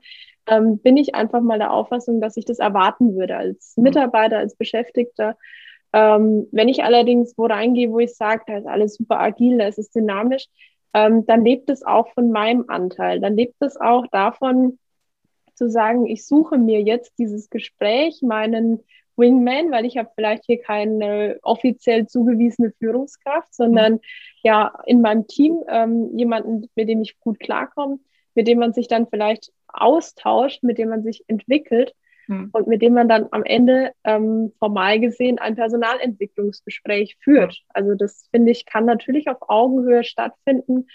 ja. 0.49 0.57
ähm, 0.57 0.79
bin 0.79 0.97
ich 0.97 1.17
einfach 1.17 1.41
mal 1.41 1.59
der 1.59 1.73
Auffassung, 1.73 2.21
dass 2.21 2.37
ich 2.37 2.45
das 2.45 2.61
erwarten 2.61 3.17
würde 3.17 3.37
als 3.37 3.73
hm. 3.75 3.83
Mitarbeiter, 3.83 4.39
als 4.39 4.55
Beschäftigter. 4.55 5.37
Ähm, 5.93 6.47
wenn 6.53 6.69
ich 6.69 6.85
allerdings 6.85 7.35
wo 7.37 7.47
reingehe, 7.47 7.91
wo 7.91 7.99
ich 7.99 8.15
sage, 8.15 8.45
da 8.47 8.59
ist 8.59 8.67
alles 8.67 8.95
super 8.95 9.19
agil, 9.19 9.59
da 9.59 9.67
ist 9.67 9.81
es 9.81 9.91
dynamisch, 9.91 10.47
ähm, 10.95 11.27
dann 11.27 11.45
lebt 11.45 11.71
es 11.71 11.83
auch 11.83 12.09
von 12.15 12.31
meinem 12.31 12.67
Anteil. 12.69 13.19
Dann 13.19 13.37
lebt 13.37 13.57
es 13.61 13.77
auch 13.81 14.07
davon, 14.13 14.79
zu 15.57 15.71
sagen, 15.71 16.07
ich 16.07 16.27
suche 16.27 16.59
mir 16.59 16.81
jetzt 16.81 17.19
dieses 17.19 17.51
Gespräch, 17.51 18.21
meinen 18.23 18.81
Wingman, 19.17 19.71
weil 19.71 19.87
ich 19.87 19.97
habe 19.97 20.11
vielleicht 20.15 20.45
hier 20.45 20.61
keine 20.61 21.39
offiziell 21.43 22.07
zugewiesene 22.07 22.73
Führungskraft, 22.79 23.55
sondern 23.55 23.95
mhm. 23.95 24.01
ja 24.43 24.79
in 24.87 25.01
meinem 25.01 25.27
Team 25.27 25.63
ähm, 25.69 26.17
jemanden, 26.17 26.69
mit 26.75 26.89
dem 26.89 27.03
ich 27.03 27.19
gut 27.21 27.41
klarkomme, 27.41 27.99
mit 28.35 28.47
dem 28.47 28.59
man 28.59 28.73
sich 28.73 28.89
dann 28.89 29.07
vielleicht 29.09 29.53
austauscht, 29.69 30.63
mit 30.63 30.79
dem 30.79 30.91
man 30.91 31.03
sich 31.03 31.25
entwickelt 31.29 31.95
mhm. 32.27 32.51
und 32.53 32.67
mit 32.67 32.83
dem 32.83 32.95
man 32.95 33.09
dann 33.09 33.27
am 33.31 33.45
Ende 33.45 33.93
ähm, 34.05 34.53
formal 34.59 35.01
gesehen 35.01 35.39
ein 35.39 35.57
Personalentwicklungsgespräch 35.57 37.17
führt. 37.21 37.63
Also 37.71 37.95
das 37.95 38.29
finde 38.31 38.53
ich 38.53 38.67
kann 38.67 38.85
natürlich 38.85 39.29
auf 39.29 39.39
Augenhöhe 39.49 40.05
stattfinden, 40.05 40.87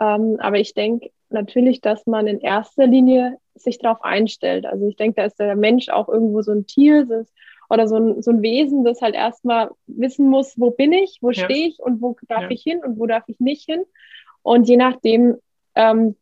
ähm, 0.00 0.36
aber 0.40 0.58
ich 0.58 0.74
denke 0.74 1.10
natürlich, 1.30 1.80
dass 1.80 2.06
man 2.06 2.26
in 2.26 2.40
erster 2.40 2.86
Linie 2.86 3.38
sich 3.54 3.78
darauf 3.78 4.02
einstellt. 4.02 4.66
Also 4.66 4.86
ich 4.88 4.96
denke, 4.96 5.16
da 5.16 5.26
ist 5.26 5.38
der 5.38 5.56
Mensch 5.56 5.88
auch 5.88 6.08
irgendwo 6.08 6.42
so 6.42 6.52
ein 6.52 6.66
Tier 6.66 7.04
das, 7.06 7.32
oder 7.68 7.86
so 7.86 7.96
ein, 7.96 8.22
so 8.22 8.30
ein 8.30 8.42
Wesen, 8.42 8.84
das 8.84 9.02
halt 9.02 9.14
erstmal 9.14 9.70
wissen 9.86 10.28
muss, 10.28 10.58
wo 10.58 10.70
bin 10.70 10.92
ich, 10.92 11.18
wo 11.20 11.30
ja. 11.30 11.44
stehe 11.44 11.68
ich 11.68 11.78
und 11.80 12.00
wo 12.00 12.16
darf 12.28 12.42
ja. 12.42 12.50
ich 12.50 12.62
hin 12.62 12.80
und 12.84 12.98
wo 12.98 13.06
darf 13.06 13.24
ich 13.26 13.40
nicht 13.40 13.64
hin. 13.64 13.84
Und 14.42 14.68
je 14.68 14.76
nachdem 14.76 15.36
ähm, 15.74 16.16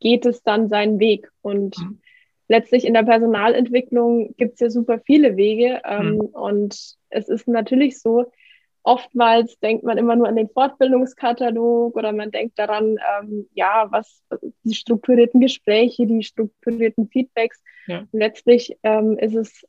geht 0.00 0.24
es 0.24 0.42
dann 0.42 0.68
seinen 0.68 0.98
Weg. 0.98 1.30
Und 1.42 1.78
mhm. 1.78 2.00
letztlich 2.48 2.86
in 2.86 2.94
der 2.94 3.02
Personalentwicklung 3.02 4.34
gibt 4.36 4.54
es 4.54 4.60
ja 4.60 4.70
super 4.70 5.00
viele 5.00 5.36
Wege. 5.36 5.82
Ähm, 5.84 6.14
mhm. 6.14 6.20
Und 6.20 6.96
es 7.10 7.28
ist 7.28 7.46
natürlich 7.48 8.00
so, 8.00 8.26
oftmals 8.86 9.58
denkt 9.58 9.82
man 9.82 9.98
immer 9.98 10.14
nur 10.14 10.28
an 10.28 10.36
den 10.36 10.48
Fortbildungskatalog 10.48 11.96
oder 11.96 12.12
man 12.12 12.30
denkt 12.30 12.58
daran, 12.58 12.98
ähm, 13.20 13.48
ja, 13.52 13.88
was 13.90 14.22
die 14.62 14.74
strukturierten 14.74 15.40
Gespräche, 15.40 16.06
die 16.06 16.22
strukturierten 16.22 17.08
Feedbacks. 17.08 17.62
Ja. 17.88 18.00
Und 18.00 18.08
letztlich 18.12 18.78
ähm, 18.84 19.18
ist 19.18 19.34
es 19.34 19.66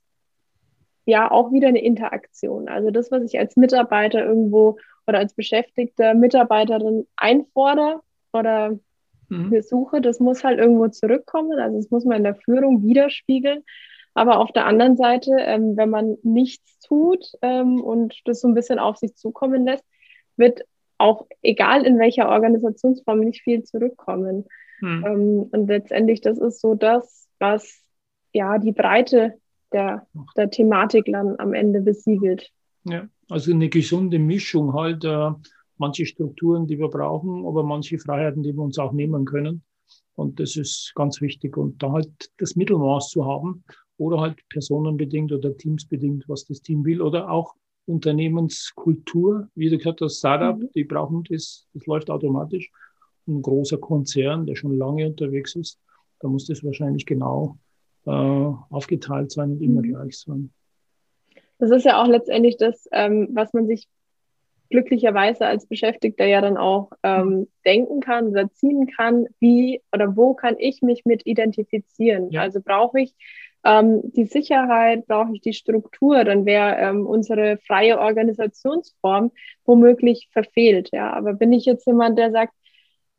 ja 1.05 1.31
auch 1.31 1.51
wieder 1.51 1.69
eine 1.69 1.81
Interaktion. 1.83 2.69
Also 2.69 2.91
das, 2.91 3.09
was 3.09 3.23
ich 3.23 3.39
als 3.39 3.55
Mitarbeiter 3.55 4.23
irgendwo 4.23 4.77
oder 5.07 5.17
als 5.17 5.33
beschäftigte 5.33 6.13
Mitarbeiterin 6.13 7.07
einfordere 7.15 8.01
oder 8.33 8.77
mhm. 9.29 9.49
besuche, 9.49 9.99
das 9.99 10.19
muss 10.19 10.43
halt 10.43 10.59
irgendwo 10.59 10.89
zurückkommen. 10.89 11.59
Also 11.59 11.79
es 11.79 11.89
muss 11.89 12.05
man 12.05 12.17
in 12.17 12.23
der 12.23 12.35
Führung 12.35 12.83
widerspiegeln. 12.83 13.63
Aber 14.17 14.39
auf 14.39 14.51
der 14.51 14.65
anderen 14.65 14.97
Seite, 14.97 15.29
ähm, 15.37 15.77
wenn 15.77 15.91
man 15.91 16.17
nichts 16.23 16.79
tut 16.79 17.33
ähm, 17.43 17.83
und 17.83 18.19
das 18.25 18.41
so 18.41 18.47
ein 18.47 18.55
bisschen 18.55 18.79
auf 18.79 18.97
sich 18.97 19.15
zukommen 19.15 19.63
lässt, 19.63 19.83
wird 20.37 20.63
auch 20.97 21.27
egal 21.43 21.85
in 21.85 21.99
welcher 21.99 22.27
Organisationsform 22.27 23.19
nicht 23.19 23.43
viel 23.43 23.61
zurückkommen. 23.61 24.45
Hm. 24.79 25.05
Ähm, 25.05 25.49
und 25.51 25.67
letztendlich, 25.67 26.21
das 26.21 26.39
ist 26.39 26.61
so 26.61 26.73
das, 26.73 27.27
was 27.37 27.83
ja 28.33 28.57
die 28.57 28.71
Breite 28.71 29.35
der, 29.71 30.07
der 30.35 30.49
Thematik 30.49 31.05
dann 31.11 31.35
am 31.37 31.53
Ende 31.53 31.81
besiegelt. 31.81 32.49
Ja, 32.85 33.07
also 33.29 33.51
eine 33.51 33.69
gesunde 33.69 34.17
Mischung 34.17 34.73
halt, 34.73 35.05
äh, 35.05 35.29
manche 35.77 36.07
Strukturen, 36.07 36.65
die 36.65 36.79
wir 36.79 36.89
brauchen, 36.89 37.45
aber 37.45 37.61
manche 37.61 37.99
Freiheiten, 37.99 38.41
die 38.41 38.53
wir 38.53 38.63
uns 38.63 38.79
auch 38.79 38.93
nehmen 38.93 39.25
können. 39.25 39.61
Und 40.15 40.39
das 40.39 40.55
ist 40.55 40.93
ganz 40.95 41.21
wichtig. 41.21 41.55
Und 41.55 41.83
da 41.83 41.91
halt 41.91 42.31
das 42.39 42.55
Mittelmaß 42.55 43.09
zu 43.09 43.27
haben 43.27 43.63
oder 43.97 44.21
halt 44.21 44.37
personenbedingt 44.49 45.31
oder 45.31 45.55
teamsbedingt, 45.55 46.27
was 46.27 46.45
das 46.45 46.61
Team 46.61 46.85
will 46.85 47.01
oder 47.01 47.29
auch 47.29 47.55
Unternehmenskultur, 47.85 49.49
wie 49.55 49.69
du 49.69 49.77
gesagt 49.77 50.01
hast, 50.01 50.19
Startup, 50.19 50.57
mhm. 50.57 50.69
die 50.75 50.83
brauchen 50.83 51.23
das, 51.29 51.67
das 51.73 51.85
läuft 51.85 52.09
automatisch. 52.09 52.69
Ein 53.27 53.41
großer 53.41 53.77
Konzern, 53.77 54.45
der 54.45 54.55
schon 54.55 54.77
lange 54.77 55.07
unterwegs 55.07 55.55
ist, 55.55 55.79
da 56.19 56.27
muss 56.27 56.47
das 56.47 56.63
wahrscheinlich 56.63 57.05
genau 57.05 57.57
äh, 58.05 58.11
aufgeteilt 58.11 59.31
sein 59.31 59.51
und 59.51 59.61
immer 59.61 59.81
mhm. 59.81 59.93
gleich 59.93 60.19
sein. 60.19 60.51
Das 61.59 61.71
ist 61.71 61.85
ja 61.85 62.01
auch 62.01 62.07
letztendlich 62.07 62.57
das, 62.57 62.87
ähm, 62.91 63.29
was 63.31 63.53
man 63.53 63.67
sich 63.67 63.87
glücklicherweise 64.69 65.45
als 65.45 65.65
Beschäftigter 65.65 66.25
ja 66.25 66.41
dann 66.41 66.57
auch 66.57 66.91
ähm, 67.03 67.27
mhm. 67.27 67.47
denken 67.65 67.99
kann 68.01 68.27
oder 68.27 68.51
ziehen 68.51 68.87
kann, 68.87 69.27
wie 69.39 69.81
oder 69.93 70.15
wo 70.15 70.33
kann 70.33 70.55
ich 70.59 70.81
mich 70.81 71.05
mit 71.05 71.25
identifizieren. 71.25 72.31
Ja. 72.31 72.41
Also 72.41 72.61
brauche 72.61 72.99
ich 72.99 73.13
ähm, 73.63 74.01
die 74.13 74.25
Sicherheit, 74.25 75.07
brauche 75.07 75.33
ich 75.33 75.41
die 75.41 75.53
Struktur, 75.53 76.23
dann 76.23 76.45
wäre 76.45 76.77
ähm, 76.77 77.05
unsere 77.05 77.57
freie 77.65 77.99
Organisationsform 77.99 79.31
womöglich 79.65 80.29
verfehlt. 80.31 80.89
Ja, 80.91 81.13
aber 81.13 81.33
bin 81.33 81.53
ich 81.53 81.65
jetzt 81.65 81.85
jemand, 81.85 82.17
der 82.17 82.31
sagt, 82.31 82.53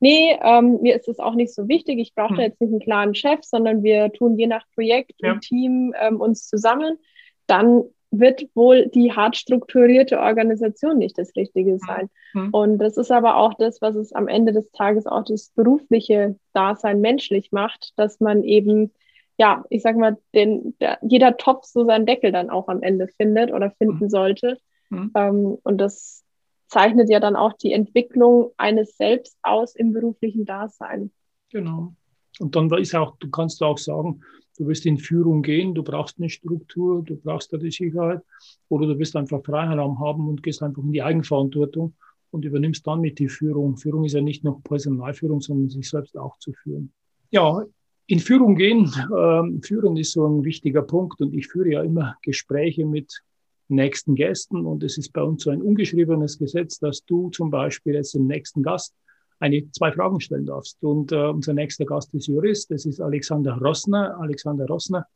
nee, 0.01 0.37
ähm, 0.43 0.79
mir 0.81 0.97
ist 0.97 1.09
es 1.09 1.19
auch 1.19 1.35
nicht 1.35 1.55
so 1.55 1.69
wichtig, 1.69 1.99
ich 1.99 2.15
brauche 2.15 2.31
hm. 2.31 2.37
da 2.37 2.43
jetzt 2.43 2.61
nicht 2.61 2.71
einen 2.71 2.81
klaren 2.81 3.15
Chef, 3.15 3.41
sondern 3.43 3.83
wir 3.83 4.13
tun 4.13 4.39
je 4.39 4.47
nach 4.47 4.65
Projekt 4.75 5.15
ja. 5.19 5.33
und 5.33 5.41
Team 5.41 5.95
ähm, 6.01 6.21
uns 6.21 6.47
zusammen, 6.47 6.99
dann 7.47 7.85
wird 8.11 8.47
wohl 8.55 8.89
die 8.89 9.13
hart 9.13 9.37
strukturierte 9.37 10.19
Organisation 10.19 10.97
nicht 10.97 11.19
das 11.19 11.37
Richtige 11.37 11.73
hm. 11.73 11.79
sein. 11.79 12.11
Mhm. 12.33 12.51
Und 12.51 12.79
das 12.79 12.97
ist 12.97 13.11
aber 13.11 13.37
auch 13.37 13.55
das, 13.55 13.83
was 13.83 13.97
es 13.97 14.13
am 14.13 14.29
Ende 14.29 14.53
des 14.53 14.71
Tages 14.73 15.07
auch 15.07 15.25
das 15.25 15.51
berufliche 15.55 16.37
Dasein 16.55 17.01
menschlich 17.01 17.53
macht, 17.53 17.93
dass 17.97 18.21
man 18.21 18.45
eben, 18.45 18.93
ja, 19.39 19.65
ich 19.71 19.83
sag 19.83 19.97
mal, 19.97 20.19
den, 20.35 20.75
der, 20.81 20.99
jeder 21.03 21.37
Topf 21.37 21.65
so 21.65 21.85
seinen 21.85 22.07
Deckel 22.07 22.33
dann 22.33 22.51
auch 22.51 22.69
am 22.69 22.83
Ende 22.83 23.07
findet 23.07 23.53
oder 23.53 23.71
finden 23.71 24.05
mhm. 24.05 24.11
sollte. 24.11 24.59
Mhm. 24.91 25.13
Ähm, 25.15 25.59
und 25.63 25.79
das 25.79 26.25
zeichnet 26.67 27.09
ja 27.09 27.21
dann 27.21 27.37
auch 27.37 27.53
die 27.53 27.73
Entwicklung 27.73 28.51
eines 28.57 28.97
Selbst 28.97 29.39
aus 29.43 29.75
im 29.77 29.93
beruflichen 29.93 30.45
Dasein. 30.45 31.13
Genau. 31.51 31.95
Und 32.41 32.57
dann 32.57 32.71
ist 32.75 32.95
auch, 32.95 33.17
du 33.19 33.31
kannst 33.31 33.63
auch 33.63 33.79
sagen, 33.79 34.21
du 34.59 34.67
wirst 34.67 34.87
in 34.87 34.99
Führung 34.99 35.43
gehen, 35.43 35.75
du 35.75 35.83
brauchst 35.83 36.19
eine 36.19 36.29
Struktur, 36.29 37.03
du 37.05 37.17
brauchst 37.17 37.53
da 37.53 37.57
die 37.57 37.71
Sicherheit, 37.71 38.21
oder 38.69 38.87
du 38.87 38.99
wirst 38.99 39.17
einfach 39.17 39.43
Freiraum 39.43 40.01
haben 40.01 40.29
und 40.29 40.43
gehst 40.43 40.63
einfach 40.63 40.83
in 40.83 40.93
die 40.93 41.03
Eigenverantwortung 41.03 41.95
und 42.31 42.45
übernimmst 42.45 42.87
dann 42.87 43.01
mit 43.01 43.19
die 43.19 43.29
Führung. 43.29 43.77
Führung 43.77 44.05
ist 44.05 44.13
ja 44.15 44.21
nicht 44.21 44.45
nur 44.45 44.61
Personalführung, 44.63 45.41
sondern 45.41 45.71
sich 45.71 45.89
selbst 45.89 46.19
auch 46.19 46.39
zu 46.39 46.53
führen. 46.53 46.93
Ja, 47.31 47.65
in 48.09 48.21
Führung 48.21 48.57
gehen, 48.57 48.87
äh, 48.87 49.63
führen 49.63 49.97
ist 49.97 50.13
so 50.13 50.27
ein 50.27 50.43
wichtiger 50.43 50.83
Punkt 50.83 51.21
und 51.21 51.35
ich 51.35 51.47
führe 51.47 51.71
ja 51.71 51.83
immer 51.83 52.17
Gespräche 52.23 52.87
mit 52.87 53.23
nächsten 53.69 54.15
Gästen. 54.15 54.65
Und 54.65 54.83
es 54.83 54.97
ist 54.97 55.13
bei 55.13 55.23
uns 55.23 55.45
so 55.45 55.51
ein 55.51 55.61
ungeschriebenes 55.61 56.39
Gesetz, 56.39 56.79
dass 56.79 57.05
du 57.05 57.29
zum 57.29 57.51
Beispiel 57.51 57.95
jetzt 57.95 58.15
dem 58.15 58.27
nächsten 58.27 58.63
Gast 58.63 58.95
eine, 59.41 59.71
zwei 59.73 59.93
Fragen 59.93 60.21
stellen 60.21 60.47
darfst. 60.47 60.83
Und 60.83 61.13
äh, 61.13 61.17
unser 61.17 61.53
nächster 61.53 61.85
Gast 61.85 62.13
ist 62.15 62.29
Jurist, 62.29 62.71
das 62.71 62.87
ist 62.87 62.99
Alexander 62.99 63.59
Rossner. 63.59 64.19
Alexander 64.19 64.67
Rossner, 64.67 65.07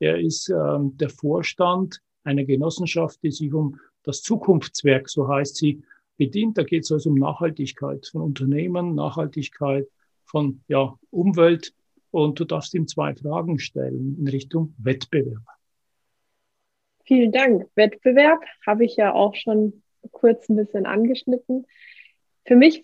er 0.00 0.18
ist 0.18 0.48
ähm, 0.48 0.96
der 0.96 1.10
Vorstand 1.10 2.00
einer 2.24 2.44
Genossenschaft, 2.44 3.22
die 3.22 3.30
sich 3.30 3.52
um 3.52 3.78
das 4.04 4.22
Zukunftswerk, 4.22 5.10
so 5.10 5.28
heißt 5.28 5.56
sie, 5.56 5.82
bedient. 6.16 6.56
Da 6.56 6.62
geht 6.62 6.84
es 6.84 6.92
also 6.92 7.10
um 7.10 7.16
Nachhaltigkeit 7.16 8.06
von 8.06 8.22
Unternehmen, 8.22 8.94
Nachhaltigkeit 8.94 9.86
von 10.24 10.62
ja, 10.66 10.94
Umwelt. 11.10 11.74
Und 12.10 12.40
du 12.40 12.44
darfst 12.44 12.74
ihm 12.74 12.86
zwei 12.86 13.14
Fragen 13.14 13.58
stellen 13.58 14.16
in 14.18 14.28
Richtung 14.28 14.74
Wettbewerb. 14.78 15.42
Vielen 17.04 17.32
Dank. 17.32 17.66
Wettbewerb 17.74 18.42
habe 18.66 18.84
ich 18.84 18.96
ja 18.96 19.12
auch 19.12 19.34
schon 19.34 19.82
kurz 20.12 20.48
ein 20.48 20.56
bisschen 20.56 20.86
angeschnitten. 20.86 21.66
Für 22.46 22.56
mich 22.56 22.82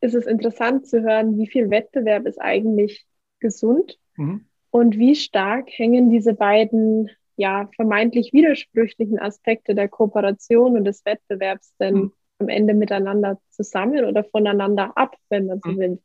ist 0.00 0.14
es 0.14 0.26
interessant 0.26 0.86
zu 0.86 1.02
hören, 1.02 1.38
wie 1.38 1.46
viel 1.46 1.70
Wettbewerb 1.70 2.26
ist 2.26 2.40
eigentlich 2.40 3.06
gesund 3.38 3.98
mhm. 4.16 4.46
und 4.70 4.98
wie 4.98 5.14
stark 5.14 5.68
hängen 5.70 6.10
diese 6.10 6.34
beiden 6.34 7.10
ja 7.36 7.68
vermeintlich 7.74 8.32
widersprüchlichen 8.32 9.18
Aspekte 9.18 9.74
der 9.74 9.88
Kooperation 9.88 10.76
und 10.76 10.84
des 10.84 11.04
Wettbewerbs 11.04 11.74
denn 11.78 11.94
mhm. 11.94 12.12
am 12.38 12.48
Ende 12.48 12.74
miteinander 12.74 13.40
zusammen 13.48 14.04
oder 14.04 14.24
voneinander 14.24 14.96
ab, 14.96 15.16
wenn 15.28 15.46
man 15.46 15.60
so 15.64 15.70
mhm. 15.70 15.78
will. 15.78 15.98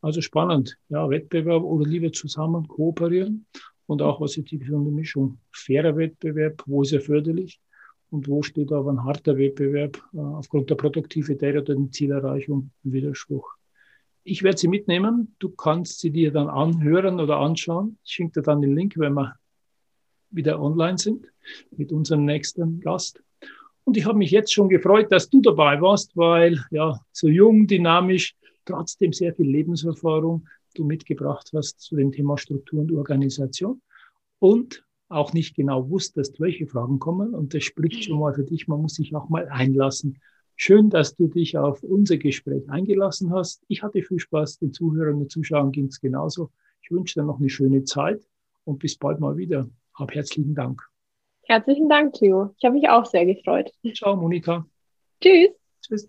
Also 0.00 0.20
spannend, 0.20 0.78
ja, 0.88 1.08
Wettbewerb 1.08 1.62
oder 1.62 1.88
lieber 1.88 2.12
zusammen 2.12 2.68
kooperieren 2.68 3.46
und 3.86 4.02
auch 4.02 4.20
was 4.20 4.36
ist 4.36 4.50
die 4.50 4.58
gesunde 4.58 4.90
Mischung. 4.90 5.38
Fairer 5.52 5.96
Wettbewerb, 5.96 6.62
wo 6.66 6.82
ist 6.82 6.92
er 6.92 7.00
förderlich 7.00 7.60
und 8.10 8.28
wo 8.28 8.42
steht 8.42 8.72
aber 8.72 8.90
ein 8.90 9.04
harter 9.04 9.36
Wettbewerb 9.36 10.02
äh, 10.14 10.18
aufgrund 10.18 10.70
der 10.70 10.76
Produktivität 10.76 11.56
oder 11.56 11.74
der 11.74 11.90
Zielerreichung 11.90 12.70
im 12.84 12.92
Widerspruch. 12.92 13.54
Ich 14.24 14.42
werde 14.42 14.58
sie 14.58 14.68
mitnehmen. 14.68 15.34
Du 15.38 15.50
kannst 15.50 16.00
sie 16.00 16.10
dir 16.10 16.32
dann 16.32 16.48
anhören 16.48 17.20
oder 17.20 17.36
anschauen. 17.38 17.98
Ich 18.04 18.12
schicke 18.12 18.32
dir 18.32 18.42
dann 18.42 18.60
den 18.60 18.74
Link, 18.74 18.94
wenn 18.96 19.14
wir 19.14 19.36
wieder 20.30 20.60
online 20.60 20.98
sind 20.98 21.26
mit 21.70 21.92
unserem 21.92 22.24
nächsten 22.24 22.80
Gast. 22.80 23.22
Und 23.84 23.96
ich 23.96 24.04
habe 24.04 24.18
mich 24.18 24.32
jetzt 24.32 24.52
schon 24.52 24.68
gefreut, 24.68 25.12
dass 25.12 25.30
du 25.30 25.40
dabei 25.40 25.80
warst, 25.80 26.16
weil 26.16 26.64
ja, 26.72 26.98
so 27.12 27.28
jung, 27.28 27.68
dynamisch, 27.68 28.34
trotzdem 28.66 29.12
sehr 29.12 29.34
viel 29.34 29.48
Lebenserfahrung 29.48 30.46
du 30.76 30.84
mitgebracht 30.84 31.50
hast 31.54 31.80
zu 31.80 31.96
dem 31.96 32.12
Thema 32.12 32.38
Struktur 32.38 32.80
und 32.80 32.92
Organisation 32.92 33.80
und 34.38 34.84
auch 35.08 35.32
nicht 35.32 35.54
genau 35.54 35.88
wusstest, 35.88 36.40
welche 36.40 36.66
Fragen 36.66 36.98
kommen. 36.98 37.34
Und 37.34 37.54
das 37.54 37.64
spricht 37.64 38.04
schon 38.04 38.18
mal 38.18 38.34
für 38.34 38.44
dich. 38.44 38.66
Man 38.66 38.82
muss 38.82 38.94
sich 38.94 39.14
auch 39.14 39.28
mal 39.28 39.48
einlassen. 39.48 40.18
Schön, 40.56 40.90
dass 40.90 41.14
du 41.14 41.28
dich 41.28 41.56
auf 41.56 41.82
unser 41.82 42.16
Gespräch 42.16 42.68
eingelassen 42.68 43.32
hast. 43.32 43.62
Ich 43.68 43.82
hatte 43.82 44.02
viel 44.02 44.18
Spaß. 44.18 44.58
Den 44.58 44.72
Zuhörern 44.72 45.16
und 45.16 45.30
Zuschauern 45.30 45.70
ging 45.70 45.86
es 45.86 46.00
genauso. 46.00 46.50
Ich 46.82 46.90
wünsche 46.90 47.20
dir 47.20 47.26
noch 47.26 47.38
eine 47.38 47.50
schöne 47.50 47.84
Zeit 47.84 48.26
und 48.64 48.78
bis 48.78 48.96
bald 48.96 49.20
mal 49.20 49.36
wieder. 49.36 49.68
Hab 49.94 50.12
herzlichen 50.14 50.54
Dank. 50.54 50.82
Herzlichen 51.44 51.88
Dank, 51.88 52.14
Theo. 52.14 52.54
Ich 52.58 52.64
habe 52.64 52.74
mich 52.74 52.88
auch 52.88 53.06
sehr 53.06 53.26
gefreut. 53.26 53.70
Ciao, 53.94 54.16
Monika. 54.16 54.66
Tschüss. 55.20 55.50
Tschüss. 55.82 56.08